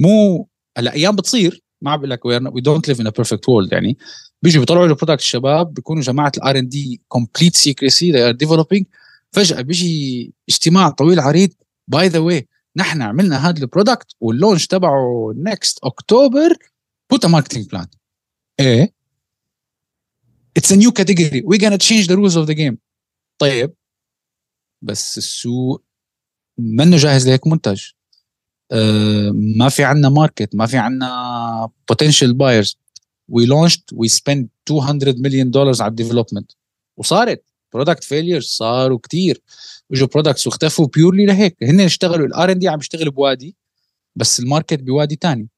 مو 0.00 0.48
هلأ 0.76 0.92
أيام 0.92 1.16
بتصير. 1.16 1.62
ما 1.82 1.96
بقول 1.96 2.10
لك 2.10 2.24
we 2.24 2.60
don't 2.60 2.88
live 2.88 3.00
in 3.00 3.10
perfect 3.10 3.48
world 3.48 3.72
يعني. 3.72 3.98
بيجوا 4.42 4.60
بيطلعوا 4.60 4.86
ال 4.86 4.90
product 4.90 5.20
الشباب 5.20 5.74
بيكونوا 5.74 6.02
جماعة 6.02 6.32
ال 6.36 6.58
R&D 6.58 7.00
complete 7.08 7.56
secrecy 7.56 8.12
they 8.12 8.22
are 8.22 8.30
developing 8.30 8.86
فجأة 9.32 9.60
بيجي 9.60 10.32
اجتماع 10.48 10.88
طويل 10.90 11.20
عريض. 11.20 11.50
by 11.88 12.08
the 12.08 12.18
way 12.18 12.48
نحن 12.76 13.02
عملنا 13.02 13.48
هذا 13.48 13.58
ال 13.58 13.64
product 13.64 14.06
وال 14.20 14.32
launch 14.32 14.66
تبعه 14.66 15.32
next 15.36 15.78
October 15.84 16.56
put 17.12 17.24
a 17.24 17.28
marketing 17.28 17.64
plan. 17.72 17.86
إيه 18.60 18.94
it's 20.58 20.70
a 20.70 20.76
new 20.76 20.90
category. 20.92 21.42
We're 21.44 21.60
gonna 21.60 21.78
change 21.78 22.06
the 22.08 22.16
rules 22.16 22.36
of 22.36 22.46
the 22.46 22.54
game. 22.54 22.76
طيب. 23.38 23.74
بس 24.82 25.18
السوق 25.18 25.82
منه 26.58 26.96
جاهز 26.96 27.28
لهيك 27.28 27.46
منتج. 27.46 27.82
uh, 28.72 28.76
ما 29.32 29.68
في 29.68 29.84
عنا 29.84 30.08
market 30.08 30.54
ما 30.54 30.66
في 30.66 30.76
عنا 30.76 31.68
potential 31.92 32.32
buyers. 32.32 32.74
We 33.32 33.46
launched 33.46 33.82
we 33.94 34.08
spent 34.08 34.46
200 34.70 35.14
مليون 35.22 35.50
دولار 35.50 35.74
على 35.80 35.90
ال 35.90 35.95
development 35.95 36.52
وصارت. 36.96 37.44
product 37.74 38.04
failure 38.04 38.40
صاروا 38.40 38.98
كتير. 38.98 39.42
إجوا 39.92 40.08
products 40.08 40.46
واختفوا 40.46 40.86
purely 40.86 41.26
لهيك. 41.26 41.56
هن 41.62 41.80
اشتغلوا 41.80 42.26
ال 42.26 42.52
R&D 42.52 42.68
عم 42.68 42.78
يشتغل 42.78 43.10
بوادي 43.10 43.56
بس 44.16 44.40
ال 44.40 44.46
market 44.46 44.80
بوادي 44.80 45.16
تاني. 45.16 45.48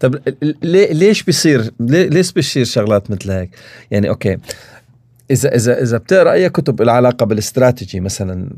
طب 0.00 0.18
ليش 0.62 1.22
بيصير 1.22 1.70
ليش 1.80 2.32
بيصير 2.32 2.64
شغلات 2.64 3.10
مثل 3.10 3.30
هيك؟ 3.30 3.50
يعني 3.90 4.08
okay 4.08 4.38
اذا 5.30 5.54
اذا 5.54 5.82
إذا 5.82 5.98
بتقرأ 5.98 6.32
أي 6.32 6.48
كتب 6.48 6.82
العلاقه 6.82 7.26
بالاستراتيجي 7.26 8.00
مثلا 8.00 8.50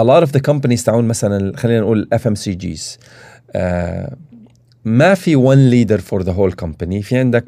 a 0.00 0.02
lot 0.02 0.26
of 0.26 0.30
the 0.30 0.40
companies 0.50 0.84
تاعون 0.84 1.04
مثلا 1.04 1.56
خلينا 1.56 1.80
نقول 1.80 2.08
FMCGs 2.12 2.98
ما 4.84 5.14
في 5.14 5.36
one 5.36 5.70
leader 5.72 6.00
for 6.00 6.24
the 6.24 6.32
whole 6.32 6.64
company. 6.64 7.02
في 7.02 7.16
عندك 7.16 7.44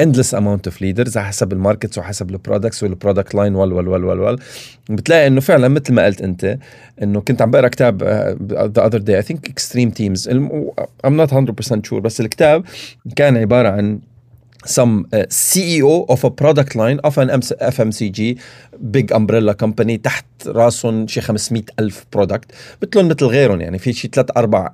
endless 0.00 0.34
amount 0.34 0.70
of 0.70 0.74
leaders 0.74 1.16
على 1.16 1.26
حسب 1.26 1.52
ال 1.52 1.58
markets 1.58 1.98
وحسب 1.98 2.30
ال 2.30 2.36
products 2.36 2.82
وال 2.82 2.94
product 2.94 3.34
line 3.34 3.54
وال 3.54 3.72
وال 3.72 3.88
وال 3.88 4.04
وال 4.04 4.20
وال. 4.20 4.38
بتلاقي 4.90 5.26
إنه 5.26 5.40
فعلا 5.40 5.68
مثل 5.68 5.92
ما 5.92 6.04
قلت 6.04 6.20
أنت 6.22 6.58
إنه 7.02 7.20
كنت 7.20 7.42
عم 7.42 7.50
بقرأ 7.50 7.68
كتاب 7.68 8.02
the 8.52 8.86
other 8.86 8.98
day 8.98 9.16
I 9.16 9.22
think 9.22 9.48
Extreme 9.50 9.90
Teams 9.90 10.28
I'm 11.04 11.16
not 11.16 11.34
100% 11.34 11.82
sure 11.84 12.00
بس 12.00 12.20
الكتاب 12.20 12.64
كان 13.16 13.36
عبارة 13.36 13.68
عن 13.68 14.00
some 14.66 15.06
uh, 15.12 15.24
CEO 15.30 16.04
of 16.08 16.24
a 16.24 16.30
product 16.30 16.74
line 16.74 16.98
of 17.04 17.18
an 17.18 17.28
FMCG 17.74 18.38
big 18.90 19.12
umbrella 19.12 19.54
company 19.54 19.96
تحت 19.96 20.24
راسهم 20.46 21.06
شي 21.06 21.20
500 21.20 21.62
ألف 21.80 22.04
product 22.12 22.52
مثلهم 22.82 23.08
مثل 23.08 23.26
غيرهم 23.26 23.60
يعني 23.60 23.78
في 23.78 23.92
شي 23.92 24.08
ثلاث 24.12 24.26
أربع 24.36 24.70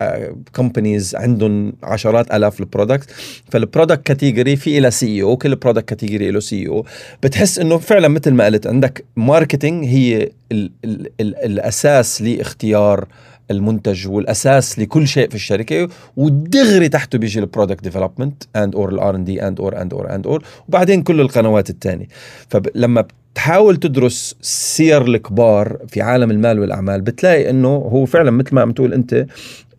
companies 0.55 1.17
uh, 1.17 1.19
عندهم 1.19 1.73
عشرات 1.83 2.35
ألاف 2.35 2.61
ال 2.61 2.67
product 2.67 3.11
فال 3.51 3.62
product 3.62 4.03
category 4.07 4.57
في 4.57 4.79
إلى 4.79 4.91
CEO 4.91 5.37
كل 5.37 5.57
product 5.57 5.89
category 5.89 6.31
له 6.31 6.41
CEO 6.41 6.87
بتحس 7.23 7.59
إنه 7.59 7.79
فعلا 7.79 8.09
مثل 8.09 8.31
ما 8.31 8.45
قلت 8.45 8.67
عندك 8.67 9.05
marketing 9.17 9.85
هي 9.85 10.31
ال 10.53 10.71
ال 10.85 11.11
ال 11.21 11.37
الأساس 11.45 12.23
لإختيار 12.23 13.07
المنتج 13.51 14.09
والأساس 14.09 14.79
لكل 14.79 15.09
شيء 15.09 15.29
في 15.29 15.35
الشركة 15.35 15.89
ودغري 16.17 16.89
تحته 16.89 17.19
بيجي 17.19 17.41
ال 17.41 17.85
product 17.85 18.43
development 18.57 18.75
and 18.75 18.89
or 18.89 19.17
ال 19.17 19.25
R&D 19.25 19.49
and 19.49 19.61
or 19.61 19.83
and 19.83 19.95
or 19.95 20.15
and 20.15 20.27
or 20.27 20.45
وبعدين 20.69 21.03
كل 21.03 21.21
القنوات 21.21 21.71
الثانية 21.71 22.07
فلما 22.49 23.05
تحاول 23.35 23.77
تدرس 23.77 24.37
سير 24.41 25.05
الكبار 25.05 25.79
في 25.89 26.03
عالم 26.03 26.31
المال 26.31 26.59
والأعمال 26.59 27.01
بتلاقي 27.01 27.51
إنه 27.51 27.69
هو 27.69 28.05
فعلا 28.05 28.31
مثل 28.31 28.55
ما 28.55 28.61
عم 28.61 28.73
تقول 28.73 28.95
أنت 28.95 29.27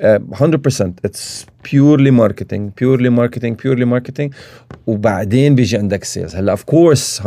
100% 0.04 0.06
it's 1.06 1.46
purely 1.72 2.12
marketing 2.12 2.72
purely 2.78 3.10
marketing 3.10 3.60
purely 3.64 3.86
marketing 3.86 4.34
وبعدين 4.88 5.56
بيجي 5.56 5.78
عندك 5.78 6.04
sales 6.04 6.36
هلأ 6.36 6.52
of 6.52 6.64
course 6.64 7.22
100% 7.22 7.26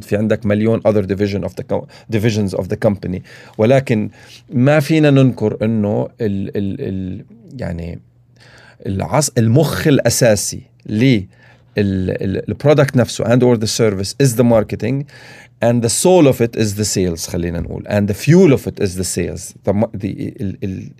في 0.00 0.16
عندك 0.16 0.46
مليون 0.46 0.80
other 0.86 1.04
division 1.04 1.42
of 1.42 1.52
the 1.58 1.82
divisions 2.08 2.54
of 2.54 2.68
the 2.68 2.76
company 2.76 3.22
ولكن 3.58 4.10
ما 4.52 4.80
فينا 4.80 5.10
ننكر 5.10 5.56
إنه 5.62 6.08
ال 6.20 6.56
ال 6.56 6.76
ال 6.80 7.24
يعني 7.58 8.00
العص 8.86 9.30
المخ 9.38 9.86
الأساسي 9.86 10.62
ل 10.86 11.20
ال 11.78 11.93
product 11.93 12.96
نفسه 12.96 13.24
and 13.24 13.42
or 13.42 13.56
the 13.56 13.66
service 13.66 14.14
is 14.22 14.36
the 14.36 14.44
marketing 14.44 15.04
and 15.62 15.82
the 15.82 15.88
soul 15.88 16.26
of 16.26 16.40
it 16.40 16.56
is 16.56 16.74
the 16.74 16.84
sales 16.84 17.28
خلينا 17.28 17.60
نقول. 17.60 17.84
and 17.88 18.08
the 18.08 18.14
fuel 18.14 18.52
of 18.52 18.66
it 18.66 18.80
is 18.84 18.96
the 18.96 19.04
sales. 19.04 19.54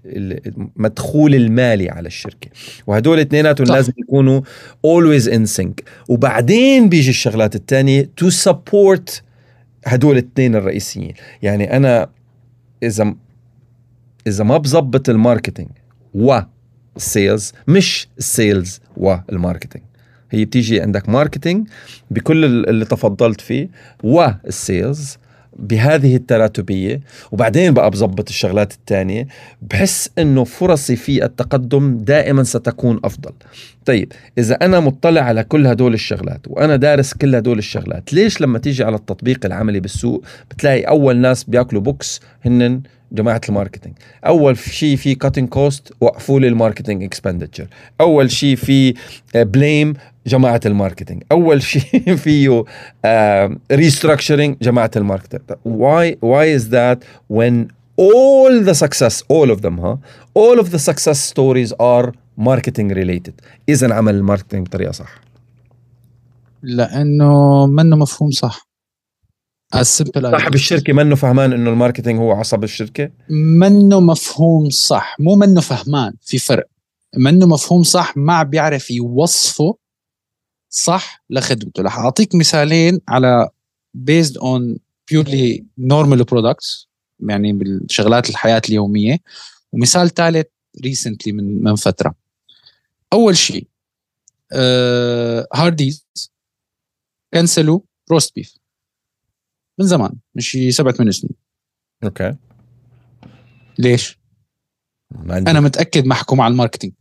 المدخول 0.06 1.34
المالي 1.34 1.90
على 1.90 2.06
الشركة. 2.06 2.50
وهدول 2.86 3.18
اثنيناتهم 3.18 3.66
لازم 3.66 3.92
يكونوا 3.98 4.40
always 4.86 5.24
in 5.26 5.60
sync. 5.60 5.84
وبعدين 6.08 6.88
بيجي 6.88 7.10
الشغلات 7.10 7.56
الثانية 7.56 8.10
to 8.24 8.30
support 8.30 9.20
هدول 9.86 10.18
الاثنين 10.18 10.54
الرئيسيين. 10.54 11.14
يعني 11.42 11.76
أنا 11.76 12.08
إذا 12.82 13.14
إذا 14.26 14.44
ما 14.44 14.58
بظبط 14.58 15.08
ال 15.08 15.14
marketing 15.14 15.68
وال 16.14 16.54
sales 16.54 17.52
مش 17.68 18.08
ال 18.18 18.29
sales 18.29 18.80
وال 18.96 19.12
marketing 19.12 19.84
هي 20.32 20.44
بتيجي 20.44 20.80
عندك 20.80 21.08
marketing 21.08 21.68
بكل 22.10 22.44
اللي 22.44 22.84
تفضلت 22.84 23.40
فيه 23.40 23.68
وال 24.02 24.36
sales 24.36 25.18
بهذه 25.56 26.16
التراتبية. 26.16 27.00
وبعدين 27.32 27.74
بقى 27.74 27.90
بظبط 27.90 28.28
الشغلات 28.28 28.72
الثانية 28.72 29.26
بحس 29.62 30.10
إنه 30.18 30.44
فرصي 30.44 30.96
في 30.96 31.24
التقدم 31.24 31.98
دائما 31.98 32.42
ستكون 32.42 33.00
أفضل. 33.04 33.32
طيب 33.84 34.12
إذا 34.38 34.54
أنا 34.54 34.80
مطلع 34.80 35.20
على 35.20 35.44
كل 35.44 35.66
هدول 35.66 35.94
الشغلات 35.94 36.40
وأنا 36.46 36.76
دارس 36.76 37.14
كل 37.14 37.34
هدول 37.34 37.58
الشغلات 37.58 38.12
ليش 38.12 38.40
لما 38.40 38.58
تيجي 38.58 38.84
على 38.84 38.96
التطبيق 38.96 39.46
العملي 39.46 39.80
بالسوق 39.80 40.24
بتلاقي 40.50 40.82
أول 40.82 41.16
ناس 41.16 41.44
بيأكلوا 41.44 41.82
بوكس 41.82 42.20
هن 42.44 42.82
جماعة 43.12 43.40
ال 43.48 43.53
marketing. 43.53 43.94
أول 44.26 44.58
شيء 44.58 44.96
في 44.96 45.14
cutting 45.14 45.48
cost 45.48 45.92
وقفوا 46.00 46.40
لي 46.40 46.48
ال 46.48 46.54
marketing 46.54 47.02
expenditure 47.02 47.66
أول 48.00 48.30
شيء 48.30 48.56
في 48.56 48.94
blame 49.34 49.94
جماعة 50.26 50.60
ال 50.66 50.72
marketing. 50.72 51.22
أول 51.32 51.62
شيء 51.62 52.16
فيه 52.24 52.64
restructuring 53.72 54.56
جماعة 54.62 54.90
ال 54.96 55.01
marketing. 55.01 55.42
Why 55.64 56.16
why 56.20 56.44
is 56.58 56.70
that 56.70 56.98
when 57.28 57.54
all 57.96 58.64
the 58.68 58.74
success 58.74 59.22
all 59.28 59.50
of 59.50 59.60
them 59.60 59.78
huh? 59.78 59.96
All 60.34 60.58
of 60.58 60.70
the 60.70 60.78
success 60.78 61.20
stories 61.20 61.72
are 61.72 62.12
marketing 62.36 62.88
related. 62.88 63.32
اذا 63.68 63.94
عمل 63.94 64.14
ال 64.14 64.20
marketing 64.20 64.66
بطريقة 64.66 64.92
صح. 64.92 65.20
لأنه 66.62 67.66
منه 67.66 67.96
مفهوم 67.96 68.30
صح. 68.30 68.71
صاحب 69.74 70.54
الشركة 70.54 70.92
منه 70.92 71.14
فهمان 71.14 71.52
إنه 71.52 71.70
ال 71.70 71.75
marketing 71.75 72.18
هو 72.20 72.32
عصب 72.32 72.64
الشركة؟ 72.64 73.10
منه 73.30 74.00
مفهوم 74.00 74.70
صح. 74.70 75.16
مو 75.20 75.34
منه 75.34 75.60
فهمان 75.60 76.14
في 76.20 76.38
فرق. 76.38 76.66
منه 77.16 77.46
مفهوم 77.46 77.82
صح 77.82 78.16
ما 78.16 78.42
بيعرف 78.42 78.90
يوصفه 78.90 79.76
صح 80.70 81.24
لخدمته. 81.30 81.82
رح 81.82 81.98
أعطيك 81.98 82.34
مثالين 82.34 83.00
على 83.08 83.48
based 83.98 84.34
on 84.34 84.78
purely 85.12 85.62
normal 85.80 86.24
products 86.24 86.86
يعني 87.20 87.52
بالشغلات 87.52 88.30
الحياة 88.30 88.62
اليومية. 88.68 89.18
ومثال 89.72 90.14
ثالث 90.14 90.46
recently 90.84 91.32
من 91.32 91.62
من 91.62 91.74
فترة. 91.74 92.14
أول 93.12 93.36
شيء 93.36 93.66
هارديز 95.54 96.06
كنسلوا 97.34 97.80
roast 98.10 98.34
beef 98.34 98.61
من 99.78 99.86
زمان 99.86 100.12
من 100.34 100.42
شي 100.42 100.72
سبعة 100.72 100.94
ثمان 100.94 101.10
سنين. 101.10 101.34
okay. 102.04 102.36
ليش؟ 103.78 104.18
أنا 105.30 105.60
متأكد 105.60 106.06
محكوم 106.06 106.40
على 106.40 106.52
ال 106.52 106.56
marketing. 106.56 106.92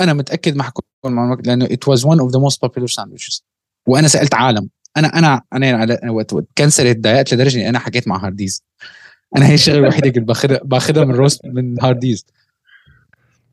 أنا 0.00 0.12
متأكد 0.12 0.56
محكوم 0.56 0.84
على 1.04 1.12
ال 1.12 1.16
marketing 1.16 1.48
لأنه 1.48 1.66
it 1.66 1.92
was 1.92 2.00
one 2.00 2.18
of 2.20 2.32
the 2.32 2.40
most 2.40 2.60
popular 2.60 2.88
sandwiches. 2.88 3.42
وأنا 3.86 4.08
سألت 4.08 4.34
عالم. 4.34 4.70
أنا 4.96 5.18
أنا 5.18 5.42
أنا 5.52 6.10
وقت 6.10 6.34
كنسلت 6.58 6.96
تضايقت 6.96 7.34
لدرجة 7.34 7.56
إني 7.56 7.68
أنا 7.68 7.78
حكيت 7.78 8.08
مع 8.08 8.24
هارديز. 8.24 8.64
أنا 9.36 9.48
هي 9.48 9.54
الشغلة 9.54 9.78
الوحيدة 9.78 10.08
كنت 10.10 10.28
باخذها 10.28 10.60
باخذها 10.64 11.04
من 11.04 11.14
roast 11.14 11.40
من 11.46 11.82
هارديز. 11.82 12.26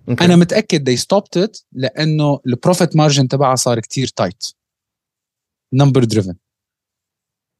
okay. 0.09 0.21
أنا 0.21 0.35
متأكد 0.35 0.89
they 0.89 1.01
stopped 1.01 1.45
it 1.45 1.63
لأنه 1.71 2.39
ال 2.47 2.54
profit 2.54 2.95
margin 2.95 3.27
تبعها 3.27 3.55
صار 3.55 3.79
كتير 3.79 4.07
tight 4.07 4.43
number 5.73 6.03
driven 6.03 6.35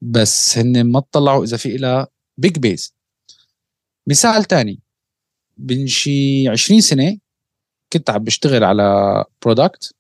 بس 0.02 0.58
هن 0.58 0.84
ما 0.84 1.00
اطلعوا 1.00 1.44
إذا 1.44 1.58
في 1.58 1.78
لها 1.78 2.08
big 2.38 2.58
base 2.58 2.94
مثال 4.08 4.44
تاني 4.44 4.80
من 5.58 5.88
شي 5.88 6.48
20 6.48 6.82
سنة 6.82 7.18
كنت 7.94 8.10
عم 8.10 8.24
بشتغل 8.24 8.64
على 8.64 9.26
product 9.42 9.96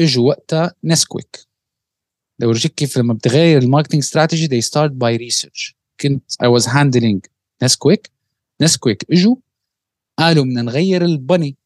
إجوا 0.00 0.28
وقتها 0.28 0.74
Nesquik 0.84 1.46
بورجيك 2.38 2.74
كيف 2.74 2.98
لما 2.98 3.14
بتغير 3.14 3.62
ال 3.62 3.66
marketing 3.66 4.02
strategy 4.02 4.48
they 4.48 4.64
start 4.64 4.90
by 4.90 5.18
research. 5.18 5.74
كنت 6.00 6.32
I 6.32 6.46
was 6.46 6.66
handling 6.66 7.30
Nesquik 7.62 8.10
Nesquik 8.60 9.06
إجوا 9.10 9.36
قالوا 10.18 10.44
بدنا 10.44 10.62
نغير 10.62 11.04
ال 11.04 11.11
bunny. 11.11 11.56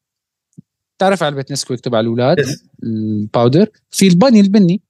تعرف 0.97 1.23
علبة 1.23 1.45
Nesquik 1.51 1.79
تبع 1.79 1.99
الأولاد؟ 1.99 2.37
ال 2.83 2.95
powder 2.95 3.69
في 3.91 4.07
ال 4.07 4.12
bunny 4.12 4.39
ال 4.39 4.45
bunny. 4.45 4.81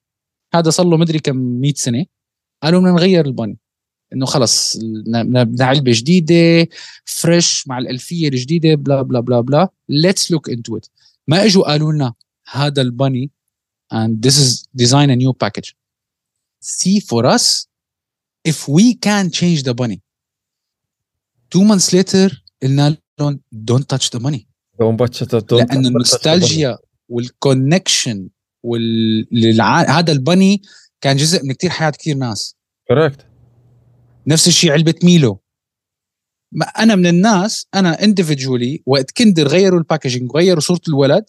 هذا 0.54 0.70
صار 0.70 0.86
له 0.86 0.96
مدري 0.96 1.18
كم 1.18 1.36
100 1.36 1.74
سنة. 1.74 2.06
قالوا 2.62 2.80
بدنا 2.80 2.92
نغير 2.92 3.26
ال 3.26 3.31
bunny 3.31 3.58
إنه 4.12 4.26
خلص 4.26 4.76
بدنا 4.76 5.64
علبه 5.64 5.92
جديدة 5.94 6.68
fresh 7.04 7.68
مع 7.68 7.78
الألفية 7.78 8.28
الجديدة 8.28 8.74
blah 8.74 9.02
blah 9.02 9.20
blah 9.20 9.40
blah 9.40 9.68
let's 9.88 10.30
look 10.30 10.50
into 10.50 10.76
it 10.76 10.86
ما 11.28 11.44
إجوا 11.44 11.64
قالوا 11.64 11.92
لنا 11.92 12.14
هذا 12.50 12.82
ال 12.82 12.90
bunny 12.90 13.30
and 13.92 14.22
this 14.22 14.36
is 14.38 14.66
design 14.76 15.10
a 15.10 15.16
new 15.16 15.32
package. 15.32 15.74
See 16.60 17.00
for 17.00 17.26
us 17.26 17.66
if 18.44 18.68
we 18.68 18.94
can 18.94 19.30
change 19.30 19.64
the 19.64 19.74
bunny. 19.74 20.00
Two 21.50 21.64
months 21.64 21.92
later 21.92 22.42
قلنا 22.62 22.96
لهم 23.20 23.40
don't 23.54 23.88
touch 23.88 24.10
the 24.10 24.20
bunny 24.20 24.46
don't 24.80 24.98
touch 24.98 25.22
it 25.22 25.52
لأن 25.52 25.86
النوستالجيا 25.86 26.78
وال 27.08 27.28
connection 27.28 28.28
وال 28.62 29.60
هذا 29.88 30.12
ال 30.12 30.20
bunny 30.20 30.62
كان 31.00 31.16
جزء 31.16 31.44
من 31.44 31.52
كتير 31.52 31.70
حياة 31.70 31.90
كتير 31.90 32.16
ناس. 32.16 32.56
correct 32.88 33.26
نفس 34.26 34.48
الشيء 34.48 34.72
علبة 34.72 34.94
Milo. 35.04 35.40
ما 36.52 36.66
أنا 36.66 36.94
من 36.94 37.06
الناس 37.06 37.66
أنا 37.74 38.04
individually 38.04 38.82
وقت 38.86 39.10
Kinder 39.10 39.48
غيروا 39.48 39.78
ال 39.78 39.84
packaging 39.84 40.34
وغيروا 40.34 40.60
صورة 40.60 40.80
الولد 40.88 41.24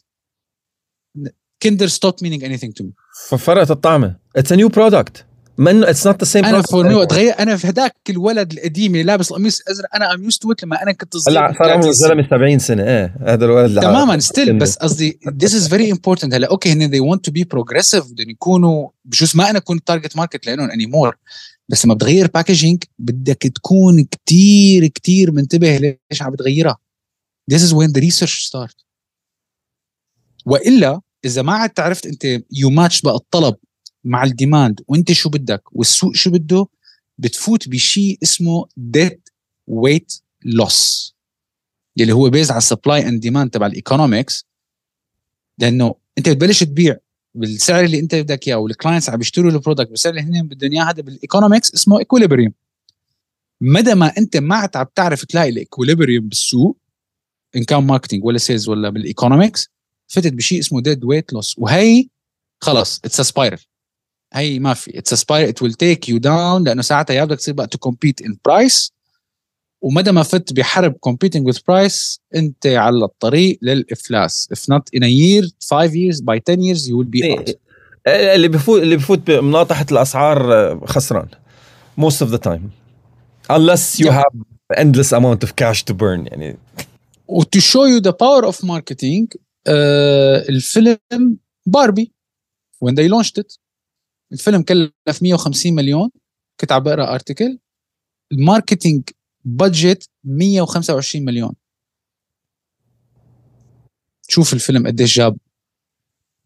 Kinder 1.63 1.87
stop 1.87 2.15
meaning 2.21 2.43
anything 2.43 2.73
to 2.73 2.83
me 2.83 2.93
ففرقت 3.29 3.71
الطعمة. 3.71 4.19
it's 4.35 4.51
a 4.51 4.55
new 4.55 4.69
product 4.69 5.25
من 5.61 5.83
it's 5.83 6.07
not 6.07 6.23
the 6.23 6.25
same 6.25 6.45
أنا 6.45 6.61
for 6.61 6.87
me 6.87 7.05
تغير 7.05 7.39
أنا 7.39 7.57
في 7.57 7.67
هذاك 7.67 7.95
الولد 8.09 8.53
القديم 8.53 8.91
اللي 8.91 9.03
لابس 9.03 9.31
القميص 9.31 9.59
الازرق 9.59 9.95
أنا 9.95 10.13
am 10.13 10.23
used 10.23 10.63
لما 10.63 10.83
أنا 10.83 10.91
كنت 10.91 11.17
صغير 11.17 11.39
هلا 11.39 11.53
صار 11.53 11.71
عمره 11.71 11.89
الزلمه 11.89 12.27
70 12.29 12.59
سنة 12.59 12.83
إيه 12.83 13.15
هذا 13.27 13.45
الولد 13.45 13.81
تماما 13.81 14.19
still 14.19 14.59
بس 14.59 14.77
قصدي 14.77 15.19
this 15.29 15.55
is 15.55 15.67
very 15.67 15.91
important 15.91 16.33
هلا 16.33 16.47
okay 16.47 16.71
هن 16.71 16.83
they 16.83 16.99
want 16.99 17.25
to 17.25 17.31
be 17.31 17.43
progressive 17.43 18.11
بدهم 18.11 18.29
يكونوا 18.29 18.89
بجوز 19.05 19.35
ما 19.35 19.49
أنا 19.49 19.59
كنت 19.59 19.87
target 19.87 20.17
market 20.17 20.47
لهم 20.47 20.71
anymore 20.71 21.17
بس 21.69 21.85
لما 21.85 21.93
بتغير 21.93 22.27
packaging 22.27 22.83
بدك 22.99 23.41
تكون 23.41 24.03
كتير 24.03 24.87
كتير 24.87 25.31
منتبه 25.31 25.77
ليش 25.77 26.21
عم 26.21 26.31
بتغيرها. 26.31 26.77
This 27.53 27.61
is 27.61 27.73
when 27.73 27.91
the 27.91 28.01
research 28.01 28.49
start. 28.49 28.85
وإلا 30.45 31.01
إذا 31.25 31.41
ما 31.41 31.53
عاد 31.53 31.79
عرفت 31.79 32.05
أنت 32.05 32.43
you 32.51 32.69
match 32.69 33.01
بقى 33.01 33.15
الطلب 33.15 33.55
مع 34.03 34.23
ال 34.23 34.30
demand. 34.30 34.81
وانت 34.87 35.11
شو 35.11 35.29
بدك؟ 35.29 35.63
والسوق 35.71 36.15
شو 36.15 36.31
بده؟ 36.31 36.67
بتفوت 37.17 37.69
بشيء 37.69 38.17
اسمه 38.23 38.65
deadweight 38.77 40.21
loss 40.45 41.15
يلي 41.97 42.11
هو 42.11 42.29
based 42.29 42.51
على 42.51 42.57
ال 42.57 42.64
supply 42.64 43.07
and 43.07 43.19
demand 43.19 43.49
تبع 43.49 43.65
ال 43.65 43.73
economics 43.73 44.45
لأنه 45.57 45.95
انت 46.17 46.29
بتبلش 46.29 46.63
تبيع 46.63 46.97
بالسعر 47.35 47.83
اللي 47.83 47.99
انت 47.99 48.15
بدك 48.15 48.47
إياه 48.47 48.55
وال 48.55 48.67
clients 48.67 49.09
عم 49.09 49.21
يشتروا 49.21 49.51
ال 49.51 49.56
product 49.56 49.89
بالسعر 49.89 50.13
اللي 50.13 50.21
هن 50.21 50.47
بدهم 50.47 50.71
إياه. 50.71 50.83
هذا 50.83 51.01
بال 51.01 51.14
economics 51.14 51.73
اسمه 51.73 51.99
equilibrium 51.99 52.53
مدى 53.61 53.95
ما 53.95 54.17
انت 54.17 54.37
ما 54.37 54.69
عم 54.75 54.85
تعرف 54.95 55.25
تلاقي 55.25 55.49
ال 55.49 55.56
equilibrium 55.56 56.27
بالسوق 56.27 56.77
إن 57.55 57.63
كان 57.63 57.83
marketing 57.83 58.25
ولا 58.25 58.37
sales 58.37 58.69
ولا 58.69 58.89
بال 58.89 59.04
economics 59.04 59.69
فتت 60.07 60.33
بشيء 60.33 60.59
اسمه 60.59 60.81
deadweight 60.81 61.33
loss 61.33 61.55
وهي 61.57 62.07
خلص 62.61 63.01
it's 63.05 63.21
spiral 63.21 63.59
هي 64.32 64.58
ما 64.58 64.74
في 64.74 64.98
اتس 64.98 65.14
سبايرل 65.14 65.48
ات 65.48 65.62
ويل 65.62 65.74
تيك 65.74 66.08
يو 66.08 66.18
داون 66.18 66.64
لانه 66.64 66.82
ساعتها 66.82 67.14
يا 67.14 67.24
بدك 67.24 67.36
تصير 67.38 67.54
بقى 67.54 67.66
تو 67.66 67.78
كومبيت 67.78 68.22
ان 68.22 68.36
برايس 68.44 68.92
ومدى 69.80 70.12
ما 70.12 70.22
فت 70.22 70.52
بحرب 70.52 70.96
competing 71.08 71.42
with 71.52 71.56
price 71.56 72.18
انت 72.34 72.66
على 72.66 73.04
الطريق 73.04 73.58
للافلاس 73.62 74.48
if 74.54 74.74
not 74.74 74.82
in 74.98 75.02
a 75.02 75.10
year 75.10 75.50
5 75.70 75.90
years 75.94 76.20
by 76.20 76.38
10 76.38 76.60
years 76.60 76.88
you 76.88 76.96
will 76.96 77.10
be 77.18 77.38
out 77.38 77.54
إيه، 78.06 78.34
اللي 78.34 78.48
بفوت 78.48 78.82
اللي 78.82 78.96
بفوت 78.96 79.18
بمناطحه 79.30 79.86
الاسعار 79.92 80.54
آه، 80.54 80.80
خسران 80.84 81.28
most 82.00 82.26
of 82.26 82.28
the 82.30 82.38
time 82.38 82.62
unless 83.52 83.98
you 84.00 84.06
yeah. 84.06 84.22
have 84.22 84.34
endless 84.76 85.12
amount 85.12 85.44
of 85.46 85.50
cash 85.56 85.84
to 85.84 85.94
burn 85.94 86.26
يعني 86.26 86.58
و 87.28 87.42
to 87.42 87.60
show 87.60 87.86
you 87.86 88.00
the 88.00 88.12
power 88.12 88.44
of 88.52 88.56
marketing 88.64 89.26
uh, 89.34 90.48
الفيلم 90.48 90.98
باربي 91.66 92.12
when 92.84 92.92
they 92.94 93.08
launched 93.08 93.38
it 93.42 93.59
الفيلم 94.31 94.61
كلف 94.61 94.91
150 95.21 95.73
مليون 95.73 96.09
كنت 96.59 96.71
عم 96.71 96.83
بقرا 96.83 97.13
article 97.13 97.59
ال 98.31 98.38
marketing 98.38 99.03
budget 99.45 100.09
125 100.23 101.25
مليون. 101.25 101.53
شوف 104.27 104.53
الفيلم 104.53 104.87
قديش 104.87 105.17
جاب 105.17 105.37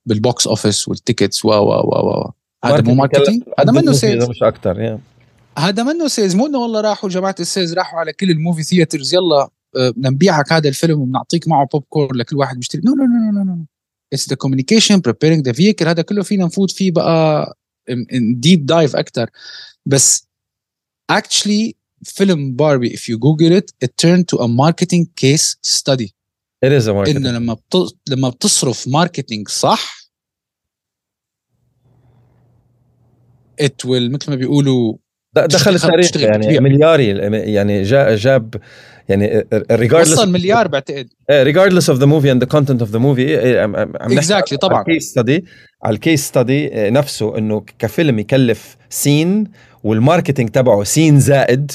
بال 0.05 0.22
box 0.22 0.47
office 0.47 0.87
وال 0.87 1.00
tickets 1.00 1.45
و 1.45 1.49
و 1.49 1.53
و 1.53 2.25
و 2.25 2.31
هذا 2.65 2.81
مو 2.81 2.93
marketing 2.93 3.43
هذا 3.59 3.71
منه 3.71 3.93
sales 3.93 4.29
مش 4.29 4.43
أكثر 4.43 4.99
هذا 5.57 5.83
منه 5.83 6.07
sales 6.07 6.35
مو 6.35 6.45
إنه 6.45 6.57
والله 6.57 6.81
راحوا 6.81 7.09
جماعة 7.09 7.35
ال 7.39 7.45
sales 7.45 7.73
راحوا 7.73 7.99
على 7.99 8.13
كل 8.13 8.31
ال 8.31 8.36
movie 8.36 8.63
theaters 8.63 9.13
يلا 9.13 9.49
آه، 9.77 9.89
بدنا 9.89 10.09
نبيعك 10.09 10.53
هذا 10.53 10.69
الفيلم 10.69 11.01
وبنعطيك 11.01 11.47
معه 11.47 11.67
بوب 11.73 11.83
كورن 11.89 12.17
لكل 12.17 12.35
واحد 12.35 12.57
بيشتري. 12.57 12.81
no 12.85 12.95
no 12.95 13.03
no 13.03 13.31
no 13.31 13.43
no 13.43 13.65
it's 14.13 14.29
the 14.29 14.35
communication 14.35 14.99
preparing 14.99 15.45
the 15.45 15.51
vehicle 15.53 15.87
هذا 15.87 16.01
كله 16.01 16.23
فينا 16.23 16.45
نفوت 16.45 16.71
فيه 16.71 16.91
بقى 16.91 17.57
deep 18.33 18.65
dive 18.65 18.95
أكثر 18.95 19.29
بس 19.85 20.27
actually 21.11 21.73
فيلم 22.03 22.55
Barbie 22.55 22.89
if 22.89 23.01
you 23.01 23.17
google 23.17 23.59
it 23.59 23.87
it 23.87 23.91
turned 24.05 24.25
to 24.27 24.39
a 24.41 24.47
marketing 24.47 25.05
case 25.21 25.55
study 25.61 26.09
It 26.65 26.71
is 26.71 26.87
a 26.87 26.93
marketing. 26.93 27.17
إنه 27.17 27.31
لما 27.31 27.53
بت... 27.53 27.95
لما 28.09 28.29
بتصرف 28.29 28.87
marketing 28.87 29.47
صح 29.47 30.05
it 33.61 33.85
will 33.87 34.11
مثل 34.11 34.29
ما 34.29 34.35
بيقولوا 34.35 34.97
دخل 35.35 35.75
التاريخ 35.75 36.15
يعني 36.17 36.59
ملياري 36.59 37.07
يعني 37.53 37.83
جاب 38.15 38.55
يعني 39.09 39.45
regardless 39.71 39.93
وصل 39.93 40.31
مليار 40.31 40.67
بعتقد. 40.67 41.07
Regardless 41.31 41.85
of 41.93 41.99
the 41.99 42.07
movie 42.07 42.29
and 42.29 42.41
the 42.41 42.49
content 42.55 42.81
of 42.81 42.91
the 42.91 42.99
movie 42.99 43.29
exactly 44.19 44.57
طبعا. 44.57 44.77
على 44.77 44.85
ال 44.87 44.91
case 44.91 45.09
study 45.09 45.45
على 45.83 45.93
ال 45.93 46.00
case 46.00 46.27
study 46.27 46.69
نفسه 46.73 47.37
إنه 47.37 47.63
كفيلم 47.79 48.19
يكلف 48.19 48.77
سين 48.89 49.43
وال 49.83 49.95
marketing 49.95 50.49
تبعه 50.49 50.83
سين 50.83 51.19
زائد 51.19 51.71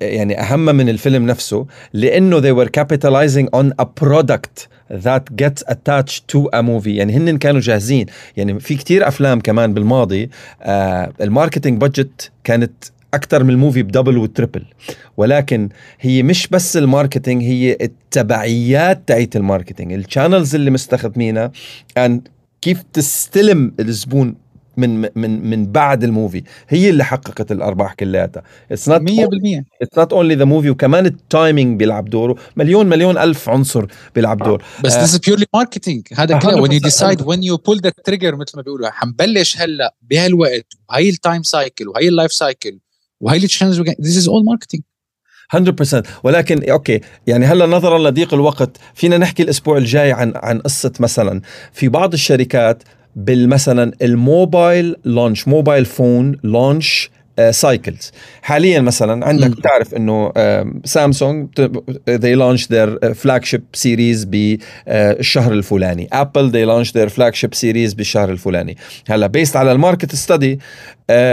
يعني 0.00 0.40
أهم 0.40 0.64
من 0.64 0.88
الفيلم 0.88 1.26
نفسه 1.26 1.66
لأنه 1.92 2.40
they 2.40 2.64
were 2.64 2.68
capitalizing 2.68 3.48
on 3.60 3.72
a 3.82 3.86
product 3.86 4.68
that 4.90 5.36
gets 5.36 5.62
attached 5.74 6.28
to 6.28 6.48
a 6.52 6.62
movie. 6.62 6.86
يعني 6.86 7.16
هن 7.16 7.38
كانوا 7.38 7.60
جاهزين. 7.60 8.06
يعني 8.36 8.60
في 8.60 8.74
كتير 8.74 9.08
أفلام 9.08 9.40
كمان 9.40 9.74
بالماضي 9.74 10.30
آه 10.62 11.12
ال 11.20 11.26
marketing 11.26 11.80
budget 11.80 12.30
كانت 12.44 12.72
أكثر 13.14 13.44
من 13.44 13.50
ال 13.50 13.55
movie 13.55 13.82
ب 13.82 13.87
double 13.87 14.18
و 14.18 14.24
triple. 14.24 14.64
ولكن 15.16 15.68
هي 16.00 16.22
مش 16.22 16.48
بس 16.48 16.76
ال 16.76 16.83
marketing 16.83 17.42
هي 17.42 17.76
التبعيات 17.80 19.02
تاعت 19.06 19.36
ال 19.36 19.42
marketing 19.42 19.92
ال 19.92 19.99
channels 19.99 20.54
اللي 20.54 20.70
مستخدمينها 20.70 21.52
and 21.98 22.20
كيف 22.60 22.82
تستلم 22.92 23.74
الزبون 23.80 24.34
من 24.76 25.00
من 25.00 25.50
من 25.50 25.72
بعد 25.72 26.04
ال 26.04 26.09
movie. 26.09 26.42
هي 26.68 26.90
اللي 26.90 27.04
حققت 27.04 27.52
الأرباح 27.52 27.94
كلياتها. 27.94 28.42
it's 28.70 28.88
not 28.88 29.00
100% 29.00 29.64
it's 29.82 29.98
not 29.98 30.12
only 30.12 30.34
the 30.34 30.44
movie 30.44 30.70
وكمان 30.70 31.06
ال 31.06 31.16
timing 31.16 31.78
بيلعب 31.78 32.04
دوره. 32.04 32.36
مليون 32.56 32.86
مليون 32.86 33.18
ألف 33.18 33.48
عنصر 33.48 33.86
بيلعب 34.14 34.42
دور. 34.42 34.62
بس 34.84 34.96
this 34.96 35.16
purely 35.16 35.46
marketing 35.54 36.06
هذا 36.16 36.38
كله. 36.38 36.60
when 36.60 36.72
you 36.72 36.78
decide 36.78 37.22
when 37.22 37.42
you 37.42 37.56
pull 37.56 37.80
the 37.80 37.92
trigger 38.04 38.36
مثل 38.36 38.52
ما 38.56 38.62
بيقولوا 38.62 38.90
حنبلش 38.90 39.60
هلا 39.60 39.94
بهالوقت 40.02 40.66
وهي 40.90 41.08
ال 41.08 41.15
time 41.15 41.42
cycle 41.42 41.88
وهي 41.88 42.08
ال 42.08 42.13
life 42.13 42.32
cycle 42.32 42.78
وهي 43.24 43.36
ال 43.36 43.41
challenge 43.41 43.90
this 44.00 44.16
is 44.16 44.28
all 44.28 44.44
marketing 44.44 44.82
100% 45.54 46.02
ولكن 46.24 46.70
okay 46.70 47.00
يعني 47.26 47.46
هلا 47.46 47.66
نظرا 47.66 48.10
لضيق 48.10 48.34
الوقت 48.34 48.76
فينا 48.94 49.18
نحكي 49.18 49.42
الأسبوع 49.42 49.76
الجاي 49.76 50.12
عن 50.12 50.32
عن 50.36 50.58
قصة 50.58 50.92
مثلا. 51.00 51.40
في 51.72 51.88
بعض 51.88 52.12
الشركات 52.12 52.82
بالمثلا 53.16 53.92
ال 54.02 54.15
mobile 54.15 54.96
launch 55.04 55.48
mobile 55.48 55.84
phone 55.84 56.36
launch 56.44 57.10
cycles 57.50 58.12
حاليا 58.42 58.80
مثلا 58.80 59.26
عندك 59.26 59.50
بتعرف 59.50 59.94
إنه 59.94 60.32
سامسونج 60.84 61.48
they 62.10 62.36
launched 62.36 62.66
their 62.66 63.14
flagship 63.14 63.82
series 63.82 64.26
بالشهر 64.26 65.52
الفلاني. 65.52 66.08
Apple 66.12 66.50
they 66.52 66.66
launched 66.68 66.92
their 66.92 67.10
flagship 67.10 67.54
series 67.54 67.94
بالشهر 67.96 68.30
الفلاني. 68.30 68.76
هلأ 69.08 69.26
based 69.26 69.56
على 69.56 69.72
ال 69.72 69.78
market 69.78 70.14
study 70.14 70.60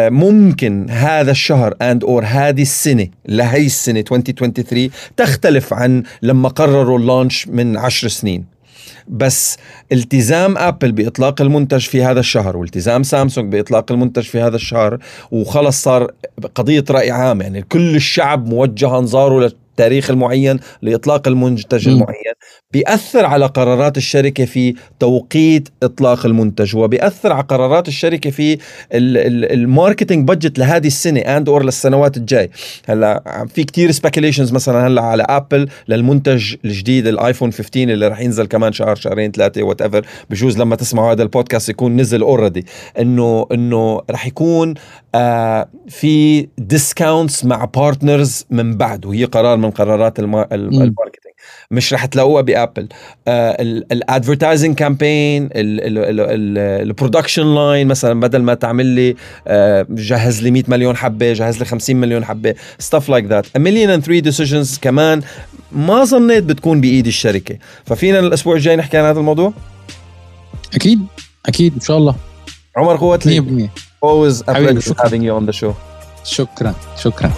ممكن 0.09 0.89
هذا 0.89 1.31
الشهر 1.31 1.75
and 1.81 2.03
or 2.03 2.25
هذه 2.25 2.61
السنة 2.61 3.07
لهي 3.25 3.65
السنة 3.65 3.99
2023 3.99 4.89
تختلف 5.17 5.73
عن 5.73 6.03
لما 6.21 6.49
قرروا 6.49 6.99
ال 6.99 7.06
launch 7.06 7.47
من 7.47 7.77
عشر 7.77 8.07
سنين. 8.07 8.60
بس 9.07 9.57
التزام 9.91 10.57
آبل 10.57 10.91
بإطلاق 10.91 11.41
المنتج 11.41 11.79
في 11.79 12.03
هذا 12.03 12.19
الشهر 12.19 12.57
والتزام 12.57 13.03
سامسونج 13.03 13.51
بإطلاق 13.51 13.91
المنتج 13.91 14.23
في 14.23 14.39
هذا 14.39 14.55
الشهر 14.55 14.97
وخلص 15.31 15.81
صار 15.83 16.11
قضية 16.55 16.83
رأي 16.89 17.11
عام 17.11 17.41
يعني 17.41 17.61
كل 17.61 17.95
الشعب 17.95 18.47
موجه 18.47 18.97
أنظاره 18.97 19.45
التاريخ 19.45 20.09
المعين 20.09 20.59
لإطلاق 20.81 21.27
المنتج. 21.27 21.89
المعين 21.89 22.33
بيأثر 22.73 23.25
على 23.25 23.45
قرارات 23.45 23.97
الشركة 23.97 24.45
في 24.45 24.75
توقيت 24.99 25.69
إطلاق 25.83 26.25
المنتج 26.25 26.75
وبيأثر 26.75 27.33
على 27.33 27.43
قرارات 27.43 27.87
الشركة 27.87 28.29
في 28.29 28.57
ال 28.93 29.07
marketing 29.07 30.27
budget 30.27 30.59
لهذه 30.59 30.87
السنة 30.87 31.19
and 31.19 31.49
or 31.49 31.63
للسنوات 31.63 32.17
الجاي. 32.17 32.49
هلأ 32.87 33.45
في 33.53 33.63
كتير 33.63 33.91
speculations 33.91 34.51
مثلا 34.53 34.87
هلأ 34.87 35.01
على 35.01 35.23
ابل 35.29 35.69
للمنتج 35.87 36.55
الجديد 36.65 37.07
الآيفون 37.07 37.51
15 37.51 37.93
اللي 37.93 38.07
رح 38.07 38.19
ينزل 38.19 38.45
كمان 38.45 38.73
شهر 38.73 38.95
شهرين 38.95 39.31
ثلاثة 39.31 39.63
whatever 39.63 40.05
بجوز 40.29 40.57
لما 40.57 40.75
تسمعوا 40.75 41.11
هذا 41.11 41.23
البودكاست 41.23 41.69
يكون 41.69 41.95
نزل 41.95 42.21
already 42.21 42.65
إنه 42.99 43.47
إنه 43.51 44.01
رح 44.11 44.27
يكون 44.27 44.73
آه 45.15 45.69
في 45.87 46.47
discounts 46.57 47.45
مع 47.45 47.65
partners 47.65 48.45
من 48.49 48.77
بعد 48.77 49.05
وهي 49.05 49.25
قرار 49.25 49.57
من 49.57 49.71
قرارات 49.71 50.19
ال 50.19 50.29
marketing. 50.29 51.20
مش 51.71 51.93
رح 51.93 52.05
تلاقوها 52.05 52.41
بآبل. 52.41 52.87
ال 53.27 53.40
advertising 53.40 54.75
campaign 54.75 55.49
ال 55.55 55.74
production 55.74 57.55
line 57.55 57.87
مثلا 57.87 58.19
بدل 58.19 58.41
ما 58.41 58.53
تعمل 58.53 58.85
لي 58.85 59.13
uh, 59.13 59.17
جهز 59.89 60.43
لي 60.43 60.51
100 60.51 60.63
مليون 60.67 60.97
حبة 60.97 61.33
جهز 61.33 61.59
لي 61.59 61.65
50 61.65 61.95
مليون 61.95 62.25
حبة 62.25 62.55
stuff 62.79 63.09
like 63.09 63.25
that 63.25 63.45
a 63.55 63.59
million 63.59 63.89
and 63.89 64.03
3 64.03 64.19
decisions 64.19 64.77
كمان 64.81 65.21
ما 65.71 66.03
ظنيت 66.03 66.43
بتكون 66.43 66.81
بايد 66.81 67.07
الشركة. 67.07 67.57
ففينا 67.85 68.19
الأسبوع 68.19 68.55
الجاي 68.55 68.75
نحكي 68.75 68.97
عن 68.97 69.05
هذا 69.05 69.19
الموضوع؟ 69.19 69.53
أكيد 70.75 70.99
أكيد 71.45 71.73
إن 71.73 71.79
شاء 71.79 71.97
الله. 71.97 72.15
عمر 72.77 72.95
قوتلي 72.97 73.41
100% 73.41 73.45
always 74.05 74.41
a 74.41 74.53
pleasure 74.53 74.95
having 75.03 75.21
you 75.21 75.33
on 75.39 75.45
the 75.51 75.53
show. 75.61 75.71
شكرا 76.23 76.73
شكرا. 76.97 77.31